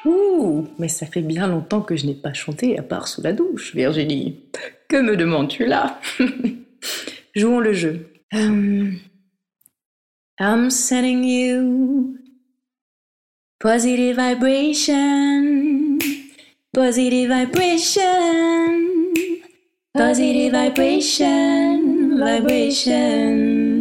Ouh, 0.06 0.68
mais 0.78 0.88
ça 0.88 1.08
fait 1.08 1.22
bien 1.22 1.48
longtemps 1.48 1.82
que 1.82 1.96
je 1.96 2.06
n'ai 2.06 2.14
pas 2.14 2.34
chanté 2.34 2.78
à 2.78 2.84
part 2.84 3.08
sous 3.08 3.24
la 3.24 3.34
douche, 3.34 3.76
Virginie. 3.76 4.40
Que 4.88 4.98
me 4.98 5.18
demandes-tu 5.18 5.66
là? 5.66 6.00
Jouons 7.36 7.60
le 7.60 7.74
jeu. 7.74 8.08
Um, 8.32 9.00
I'm 10.40 10.70
sending 10.70 11.24
you 11.24 12.18
positive 13.60 14.16
vibration, 14.16 15.98
positive 16.72 17.30
vibration, 17.30 18.04
positive 19.94 20.52
vibration, 20.52 22.18
vibration. 22.18 23.75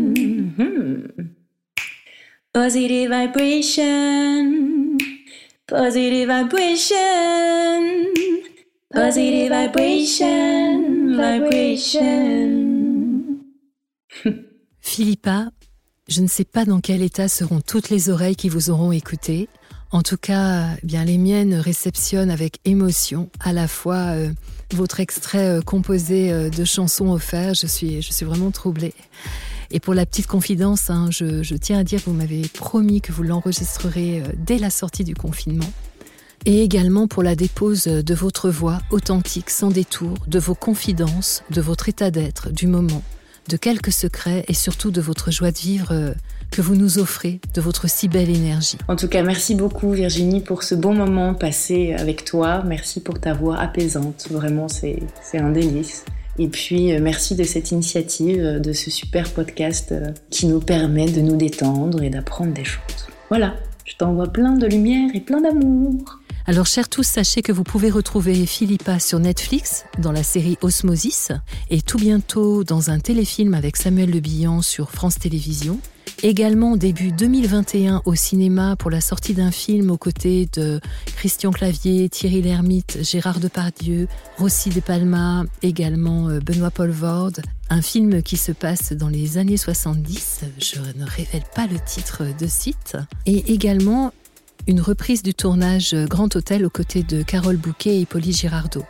Positive 2.55 3.11
vibration, 3.11 4.97
positive 5.67 6.29
vibration, 6.29 6.95
positive 8.95 9.51
vibration, 9.51 11.17
vibration. 11.17 12.53
Philippa, 14.81 15.49
je 16.07 16.21
ne 16.21 16.29
sais 16.29 16.45
pas 16.45 16.65
dans 16.65 16.79
quel 16.79 17.03
état 17.03 17.27
seront 17.27 17.61
toutes 17.61 17.91
les 17.91 18.09
oreilles 18.09 18.37
qui 18.37 18.49
vous 18.49 18.71
auront 18.71 18.93
écouté. 18.93 19.49
En 19.91 20.03
tout 20.03 20.17
cas, 20.17 20.77
eh 20.81 20.87
bien 20.87 21.05
les 21.05 21.19
miennes 21.19 21.55
réceptionnent 21.57 22.31
avec 22.31 22.61
émotion 22.65 23.31
à 23.41 23.53
la 23.53 23.67
fois 23.67 24.15
euh, 24.15 24.31
votre 24.73 25.01
extrait 25.01 25.59
euh, 25.59 25.61
composé 25.61 26.31
euh, 26.31 26.51
de 26.51 26.65
chansons 26.65 27.11
offertes. 27.11 27.57
Je 27.57 27.67
je 27.67 28.13
suis 28.13 28.25
vraiment 28.25 28.53
troublée. 28.53 28.95
Et 29.71 29.81
pour 29.81 29.95
la 29.95 30.07
petite 30.07 30.27
confidence, 30.27 30.91
hein, 30.91 31.09
je, 31.11 31.55
tiens 31.55 31.79
à 31.79 31.85
dire 31.85 32.03
que 32.03 32.11
vous 32.11 32.17
m'avez 32.17 32.43
promis 32.49 33.01
que 33.01 33.13
vous 33.13 33.23
l'enregistrerez 33.23 34.21
euh, 34.21 34.25
dès 34.37 34.59
la 34.59 34.71
sortie 34.71 35.05
du 35.05 35.15
confinement. 35.15 35.71
Et 36.47 36.63
également 36.63 37.09
pour 37.09 37.23
la 37.23 37.37
dépose 37.37 37.85
de 37.85 38.15
votre 38.15 38.51
voix 38.51 38.81
authentique, 38.91 39.49
sans 39.49 39.71
détour, 39.71 40.15
de 40.27 40.39
vos 40.39 40.55
confidences, 40.55 41.43
de 41.51 41.63
votre 41.63 41.89
état 41.89 42.11
d'être, 42.11 42.51
du 42.51 42.67
moment, 42.67 43.03
de 43.49 43.57
quelques 43.57 43.93
secrets 43.93 44.45
et 44.49 44.55
surtout 44.55 44.91
de 44.91 45.01
votre 45.01 45.31
joie 45.31 45.51
de 45.51 45.59
vivre 45.59 45.93
euh, 45.93 46.13
que 46.51 46.63
vous 46.63 46.75
nous 46.75 46.99
offrez, 46.99 47.41
de 47.55 47.61
votre 47.61 47.89
si 47.89 48.09
belle 48.09 48.31
énergie. 48.31 48.79
En 48.89 48.97
tout 48.97 49.09
cas, 49.09 49.23
merci 49.23 49.55
beaucoup 49.55 49.93
Virginie 49.93 50.41
pour 50.41 50.63
ce 50.63 50.75
bon 50.75 50.95
moment 50.95 51.35
passé 51.35 51.95
avec 51.95 52.25
toi. 52.25 52.63
Merci 52.65 53.01
pour 53.01 53.21
ta 53.21 53.33
voix 53.33 53.59
apaisante. 53.59 54.29
Vraiment, 54.31 54.69
c'est 54.69 55.01
un 55.35 55.51
délice. 55.51 56.05
Et 56.39 56.49
puis, 56.49 56.93
euh, 56.93 56.99
merci 57.01 57.37
de 57.37 57.45
cette 57.45 57.71
initiative, 57.71 58.41
euh, 58.41 58.59
de 58.59 58.73
ce 58.73 58.91
super 58.91 59.31
podcast 59.31 59.93
euh, 59.93 60.11
qui 60.31 60.47
nous 60.47 60.61
permet 60.61 61.11
de 61.11 61.21
nous 61.21 61.37
détendre 61.37 62.03
et 62.03 62.11
d'apprendre 62.11 62.53
des 62.53 62.65
choses. 62.65 63.07
Voilà, 63.29 63.55
je 63.85 63.95
t'envoie 63.97 64.27
plein 64.27 64.57
de 64.57 64.67
lumière 64.67 65.11
et 65.15 65.21
plein 65.21 65.41
d'amour. 65.41 66.19
Alors, 66.47 66.67
chers 66.67 66.91
tous, 66.91 67.05
sachez 67.05 67.41
que 67.41 67.53
vous 67.53 67.65
pouvez 67.65 67.91
retrouver 67.91 68.45
Philippa 68.45 68.99
sur 68.99 69.19
Netflix 69.19 69.87
dans 69.99 70.13
la 70.13 70.23
série 70.23 70.59
Osmosis 70.61 71.33
et 71.71 71.81
tout 71.81 71.99
bientôt 71.99 72.65
dans 72.65 72.91
un 72.91 72.99
téléfilm 72.99 73.55
avec 73.55 73.77
Samuel 73.77 74.11
Le 74.11 74.21
Bihan 74.21 74.61
sur 74.61 74.91
France 74.91 75.19
Télévisions. 75.19 75.81
Également 76.23 76.77
début 76.77 77.13
2021 77.13 78.03
au 78.05 78.15
cinéma 78.15 78.77
pour 78.77 78.91
la 78.91 79.01
sortie 79.01 79.35
d'un 79.35 79.51
film 79.51 79.91
aux 79.91 79.97
côtés 79.97 80.49
de 80.53 80.81
Christian 81.17 81.51
Clavier, 81.51 82.09
Thierry 82.09 82.43
Lhermitte, 82.43 82.99
Gérard 83.03 83.41
Depardieu, 83.41 84.09
Rossi 84.39 84.71
De 84.71 84.81
Palma, 84.81 85.45
également 85.63 86.29
euh, 86.29 86.41
Benoît 86.41 86.71
Paul 86.71 86.91
Vorde. 86.91 87.43
Un 87.71 87.83
film 87.83 88.23
qui 88.23 88.37
se 88.37 88.53
passe 88.53 88.93
dans 88.93 89.09
les 89.09 89.39
années 89.39 89.57
70, 89.57 90.45
je 90.59 90.81
ne 90.99 91.05
révèle 91.05 91.45
pas 91.55 91.67
le 91.67 91.79
titre 91.79 92.23
de 92.39 92.47
site. 92.47 92.97
Et 93.27 93.53
également 93.53 94.13
une 94.67 94.81
reprise 94.81 95.23
du 95.23 95.35
tournage 95.35 95.95
Grand 95.95 96.35
Hôtel 96.37 96.65
aux 96.65 96.71
côtés 96.71 97.03
de 97.03 97.23
Carole 97.23 97.57
Bouquet 97.57 98.01
et 98.01 98.07
Polly 98.07 98.33
Girardot. 98.33 98.85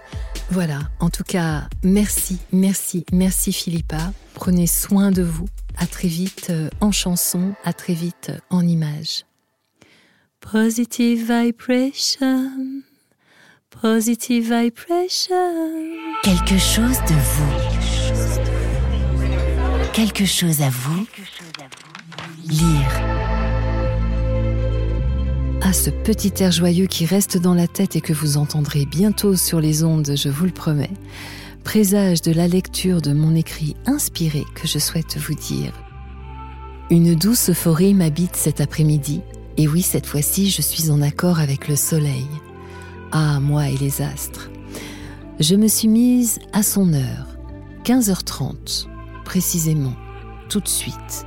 Voilà, 0.51 0.81
en 1.01 1.11
tout 1.11 1.25
cas, 1.25 1.69
merci, 1.83 2.39
merci, 2.53 3.05
merci 3.13 3.53
Philippa. 3.53 4.13
Prenez 4.35 4.67
soin 4.67 5.11
de 5.11 5.23
vous. 5.23 5.49
À 5.77 5.87
très 5.87 6.09
vite 6.09 6.49
euh, 6.51 6.69
en 6.81 6.93
chanson, 6.93 7.55
à 7.65 7.73
très 7.73 7.95
vite 7.95 8.31
en 8.51 8.67
images. 8.67 9.25
Positive 10.41 11.33
vibration, 11.33 12.51
positive 13.71 14.55
vibration. 14.55 15.35
Quelque 16.23 16.59
chose 16.59 16.99
de 17.09 17.15
vous. 17.15 17.53
Quelque 19.93 20.27
chose 20.27 20.61
à 20.61 20.71
vous. 20.71 21.07
Lire. 22.47 23.13
Ce 25.75 25.91
petit 25.91 26.33
air 26.41 26.53
joyeux 26.53 26.87
qui 26.87 27.05
reste 27.05 27.37
dans 27.37 27.53
la 27.53 27.67
tête 27.67 27.97
et 27.97 28.01
que 28.01 28.13
vous 28.13 28.37
entendrez 28.37 28.87
bientôt 28.87 29.35
sur 29.35 29.61
les 29.61 29.83
ondes, 29.83 30.13
je 30.15 30.29
vous 30.29 30.45
le 30.45 30.53
promets 30.53 30.93
présage 31.65 32.23
de 32.23 32.31
la 32.31 32.47
lecture 32.47 33.03
de 33.03 33.13
mon 33.13 33.35
écrit 33.35 33.75
inspiré 33.85 34.45
que 34.55 34.69
je 34.69 34.79
souhaite 34.79 35.19
vous 35.19 35.35
dire. 35.35 35.73
Une 36.91 37.17
douce 37.17 37.51
euphorie 37.51 37.93
m'habite 37.93 38.37
cet 38.37 38.61
après-midi, 38.61 39.23
et 39.57 39.67
oui, 39.67 39.83
cette 39.83 40.07
fois-ci, 40.07 40.49
je 40.49 40.63
suis 40.63 40.91
en 40.91 41.03
accord 41.03 41.41
avec 41.41 41.67
le 41.67 41.75
soleil. 41.75 42.29
Ah, 43.11 43.41
moi 43.41 43.69
et 43.69 43.77
les 43.77 44.01
astres. 44.01 44.51
Je 45.41 45.57
me 45.57 45.67
suis 45.67 45.89
mise 45.89 46.39
à 46.53 46.63
son 46.63 46.93
heure, 46.93 47.37
15h30, 47.85 48.87
précisément, 49.25 49.97
tout 50.49 50.61
de 50.61 50.69
suite. 50.69 51.27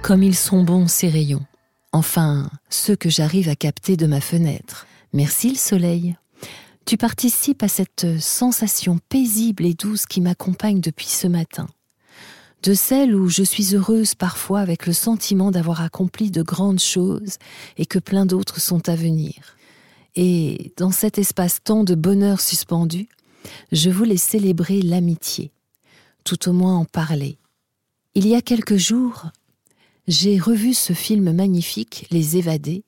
Comme 0.00 0.22
ils 0.22 0.36
sont 0.36 0.64
bons 0.64 0.88
ces 0.88 1.08
rayons. 1.08 1.44
Enfin, 1.92 2.50
ceux 2.70 2.96
que 2.96 3.10
j'arrive 3.10 3.48
à 3.48 3.56
capter 3.56 3.96
de 3.96 4.06
ma 4.06 4.20
fenêtre. 4.20 4.86
Merci 5.12 5.50
le 5.50 5.56
soleil. 5.56 6.16
Tu 6.86 6.96
participes 6.96 7.62
à 7.62 7.68
cette 7.68 8.18
sensation 8.18 8.98
paisible 9.08 9.66
et 9.66 9.74
douce 9.74 10.06
qui 10.06 10.20
m'accompagne 10.20 10.80
depuis 10.80 11.06
ce 11.06 11.26
matin. 11.26 11.68
De 12.62 12.74
celle 12.74 13.14
où 13.14 13.28
je 13.28 13.42
suis 13.42 13.74
heureuse 13.74 14.14
parfois 14.14 14.60
avec 14.60 14.86
le 14.86 14.92
sentiment 14.92 15.50
d'avoir 15.50 15.82
accompli 15.82 16.30
de 16.30 16.42
grandes 16.42 16.80
choses 16.80 17.36
et 17.76 17.86
que 17.86 17.98
plein 17.98 18.24
d'autres 18.24 18.60
sont 18.60 18.88
à 18.88 18.94
venir. 18.94 19.56
Et 20.14 20.72
dans 20.76 20.92
cet 20.92 21.18
espace-temps 21.18 21.84
de 21.84 21.94
bonheur 21.94 22.40
suspendu, 22.40 23.08
je 23.72 23.90
voulais 23.90 24.16
célébrer 24.16 24.80
l'amitié, 24.80 25.52
tout 26.24 26.48
au 26.48 26.52
moins 26.52 26.76
en 26.76 26.84
parler. 26.84 27.38
Il 28.14 28.26
y 28.26 28.34
a 28.34 28.42
quelques 28.42 28.76
jours, 28.76 29.26
j'ai 30.08 30.38
revu 30.38 30.74
ce 30.74 30.92
film 30.92 31.32
magnifique, 31.32 32.06
Les 32.10 32.36
Évadés, 32.36 32.84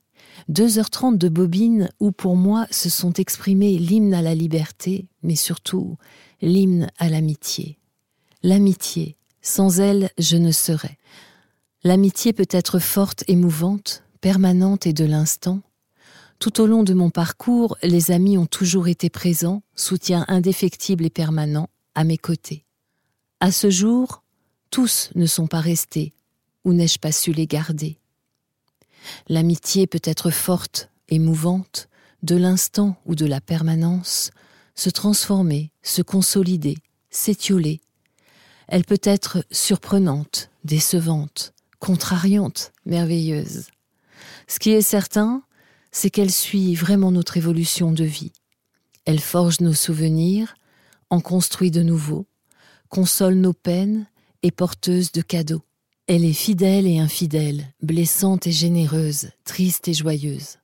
2h30 0.50 1.16
de 1.16 1.29
bobine 1.29 1.88
où 2.00 2.11
pour 2.11 2.37
moi 2.37 2.66
se 2.70 2.90
sont 2.90 3.12
exprimés 3.12 3.79
l'hymne 3.79 4.14
à 4.14 4.22
la 4.22 4.35
liberté, 4.35 5.07
mais 5.22 5.37
surtout 5.37 5.96
l'hymne 6.42 6.90
à 6.98 7.09
l'amitié. 7.09 7.79
L'amitié, 8.42 9.16
sans 9.42 9.81
elle 9.81 10.11
je 10.18 10.37
ne 10.37 10.50
serais. 10.50 10.98
L'amitié 11.85 12.33
peut 12.33 12.48
être 12.50 12.79
forte, 12.79 13.24
émouvante, 13.29 14.03
permanente 14.20 14.87
et 14.87 14.92
de 14.92 15.05
l'instant. 15.05 15.61
Tout 16.38 16.61
au 16.61 16.66
long 16.66 16.83
de 16.83 16.94
mon 16.94 17.11
parcours, 17.11 17.77
les 17.83 18.11
amis 18.11 18.37
ont 18.37 18.46
toujours 18.46 18.88
été 18.88 19.09
présents, 19.09 19.62
soutien 19.77 20.24
indéfectible 20.29 21.05
et 21.05 21.11
permanent, 21.11 21.68
à 21.94 22.05
mes 22.05 22.18
côtés. 22.18 22.64
À 23.40 23.53
ce 23.53 23.70
jour, 23.70 24.24
tous 24.70 25.11
ne 25.14 25.27
sont 25.27 25.46
pas 25.46 25.61
restés, 25.61 26.12
ou 26.64 26.72
n'ai-je 26.72 26.98
pas 26.98 27.12
su 27.12 27.33
les 27.33 27.46
garder? 27.46 27.98
L'amitié 29.29 29.87
peut 29.87 30.00
être 30.03 30.31
forte, 30.31 30.90
émouvante, 31.09 31.88
de 32.22 32.37
l'instant 32.37 32.96
ou 33.05 33.14
de 33.14 33.27
la 33.27 33.40
permanence, 33.40 34.31
se 34.74 34.90
transformer, 34.90 35.70
se 35.83 36.03
consolider, 36.03 36.77
s'étioler. 37.11 37.81
Elle 38.66 38.85
peut 38.85 39.00
être 39.03 39.44
surprenante, 39.50 40.50
décevante, 40.64 41.53
contrariante, 41.81 42.72
merveilleuse. 42.87 43.66
Ce 44.48 44.59
qui 44.59 44.70
est 44.70 44.83
certain, 44.83 45.42
c'est 45.92 46.11
qu'elle 46.11 46.33
suit 46.33 46.74
vraiment 46.74 47.12
notre 47.12 47.37
évolution 47.37 47.92
de 47.92 48.05
vie. 48.05 48.33
Elle 49.05 49.20
forge 49.20 49.61
nos 49.61 49.74
souvenirs, 49.74 50.55
en 51.11 51.20
construit 51.20 51.70
de 51.70 51.83
nouveaux, 51.83 52.27
console 52.88 53.35
nos 53.35 53.53
peines 53.53 54.07
et 54.42 54.50
porteuse 54.50 55.12
de 55.12 55.20
cadeaux. 55.20 55.62
Elle 56.07 56.27
est 56.27 56.35
fidèle 56.35 56.87
et 56.87 56.99
infidèle, 56.99 57.73
blessante 57.83 58.47
et 58.47 58.53
généreuse, 58.53 59.31
triste 59.45 59.88
et 59.88 59.95
joyeuse. 59.95 60.59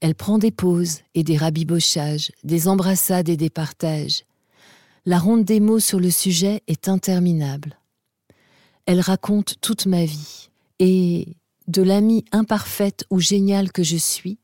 Elle 0.00 0.14
prend 0.14 0.38
des 0.38 0.50
pauses 0.50 1.00
et 1.14 1.22
des 1.22 1.36
rabibochages, 1.36 2.32
des 2.44 2.66
embrassades 2.66 3.28
et 3.28 3.36
des 3.36 3.50
partages. 3.50 4.24
La 5.04 5.18
ronde 5.18 5.44
des 5.44 5.60
mots 5.60 5.80
sur 5.80 6.00
le 6.00 6.10
sujet 6.10 6.62
est 6.66 6.88
interminable. 6.88 7.78
Elle 8.86 9.00
raconte 9.00 9.56
toute 9.60 9.84
ma 9.84 10.06
vie, 10.06 10.48
et 10.78 11.36
de 11.68 11.82
l'amie 11.82 12.24
imparfaite 12.32 13.04
ou 13.10 13.20
géniale 13.20 13.70
que 13.70 13.82
je 13.82 13.96
suis, 13.96 14.38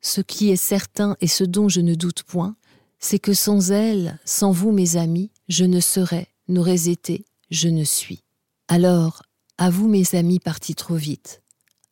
ce 0.00 0.20
qui 0.20 0.50
est 0.50 0.56
certain 0.56 1.16
et 1.20 1.26
ce 1.26 1.42
dont 1.42 1.68
je 1.68 1.80
ne 1.80 1.94
doute 1.94 2.22
point, 2.22 2.54
c'est 3.00 3.18
que 3.18 3.34
sans 3.34 3.72
elle, 3.72 4.18
sans 4.24 4.52
vous 4.52 4.70
mes 4.70 4.96
amis, 4.96 5.30
je 5.48 5.64
ne 5.64 5.80
serais, 5.80 6.28
n'aurais 6.46 6.88
été, 6.88 7.24
je 7.50 7.68
ne 7.68 7.82
suis. 7.82 8.22
Alors, 8.68 9.22
à 9.60 9.68
vous 9.68 9.88
mes 9.88 10.14
amis 10.14 10.38
partis 10.38 10.74
trop 10.74 10.94
vite, 10.94 11.42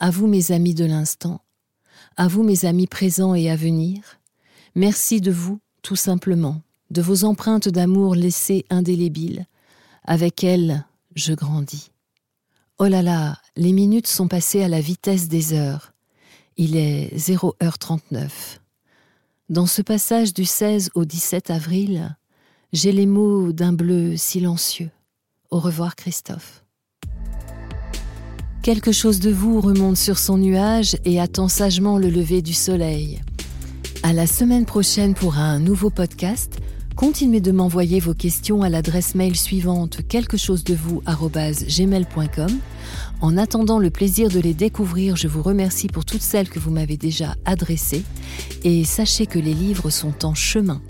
à 0.00 0.10
vous 0.10 0.26
mes 0.26 0.52
amis 0.52 0.72
de 0.72 0.86
l'instant, 0.86 1.42
À 2.16 2.26
vous 2.26 2.42
mes 2.42 2.64
amis 2.64 2.86
présents 2.86 3.34
et 3.34 3.50
à 3.50 3.56
venir, 3.56 4.00
merci 4.74 5.20
de 5.20 5.30
vous, 5.30 5.60
tout 5.82 5.94
simplement, 5.94 6.62
de 6.90 7.02
vos 7.02 7.24
empreintes 7.24 7.68
d'amour 7.68 8.14
laissées 8.14 8.64
indélébiles. 8.70 9.44
Avec 10.04 10.44
elles, 10.44 10.86
je 11.14 11.34
grandis. 11.34 11.90
Oh 12.78 12.86
là 12.86 13.02
là, 13.02 13.36
les 13.54 13.72
minutes 13.72 14.06
sont 14.06 14.28
passées 14.28 14.62
à 14.62 14.68
la 14.68 14.80
vitesse 14.80 15.28
des 15.28 15.52
heures. 15.52 15.92
Il 16.56 16.74
est 16.74 17.14
0h39. 17.18 18.30
Dans 19.50 19.66
ce 19.66 19.82
passage 19.82 20.32
du 20.32 20.46
16 20.46 20.92
au 20.94 21.04
17 21.04 21.50
avril, 21.50 22.16
j'ai 22.72 22.92
les 22.92 23.06
mots 23.06 23.52
d'un 23.52 23.74
bleu 23.74 24.16
silencieux. 24.16 24.90
Au 25.50 25.60
revoir 25.60 25.96
Christophe. 25.96 26.64
Quelque 28.62 28.92
chose 28.92 29.20
de 29.20 29.30
vous 29.30 29.60
remonte 29.60 29.96
sur 29.96 30.18
son 30.18 30.36
nuage 30.36 30.96
et 31.04 31.20
attend 31.20 31.48
sagement 31.48 31.98
le 31.98 32.10
lever 32.10 32.42
du 32.42 32.52
soleil. 32.52 33.20
À 34.02 34.12
la 34.12 34.26
semaine 34.26 34.66
prochaine 34.66 35.14
pour 35.14 35.38
un 35.38 35.58
nouveau 35.58 35.90
podcast. 35.90 36.58
Continuez 36.96 37.40
de 37.40 37.52
m'envoyer 37.52 38.00
vos 38.00 38.14
questions 38.14 38.62
à 38.62 38.68
l'adresse 38.68 39.14
mail 39.14 39.36
suivante 39.36 40.00
quelque. 40.08 40.36
En 43.20 43.36
attendant 43.36 43.78
le 43.78 43.90
plaisir 43.90 44.28
de 44.28 44.40
les 44.40 44.54
découvrir, 44.54 45.14
je 45.14 45.28
vous 45.28 45.42
remercie 45.42 45.86
pour 45.86 46.04
toutes 46.04 46.22
celles 46.22 46.48
que 46.48 46.58
vous 46.58 46.72
m'avez 46.72 46.96
déjà 46.96 47.36
adressées 47.44 48.02
et 48.64 48.84
sachez 48.84 49.26
que 49.26 49.38
les 49.38 49.54
livres 49.54 49.90
sont 49.90 50.24
en 50.24 50.34
chemin. 50.34 50.82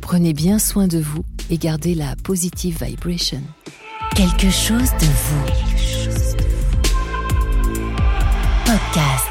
Prenez 0.00 0.32
bien 0.32 0.58
soin 0.58 0.88
de 0.88 0.98
vous 0.98 1.24
et 1.50 1.58
gardez 1.58 1.94
la 1.94 2.16
positive 2.16 2.82
vibration. 2.82 3.42
Quelque 4.16 4.50
chose 4.50 4.90
de 5.00 5.06
vous. 5.06 6.07
Podcast. 8.68 9.27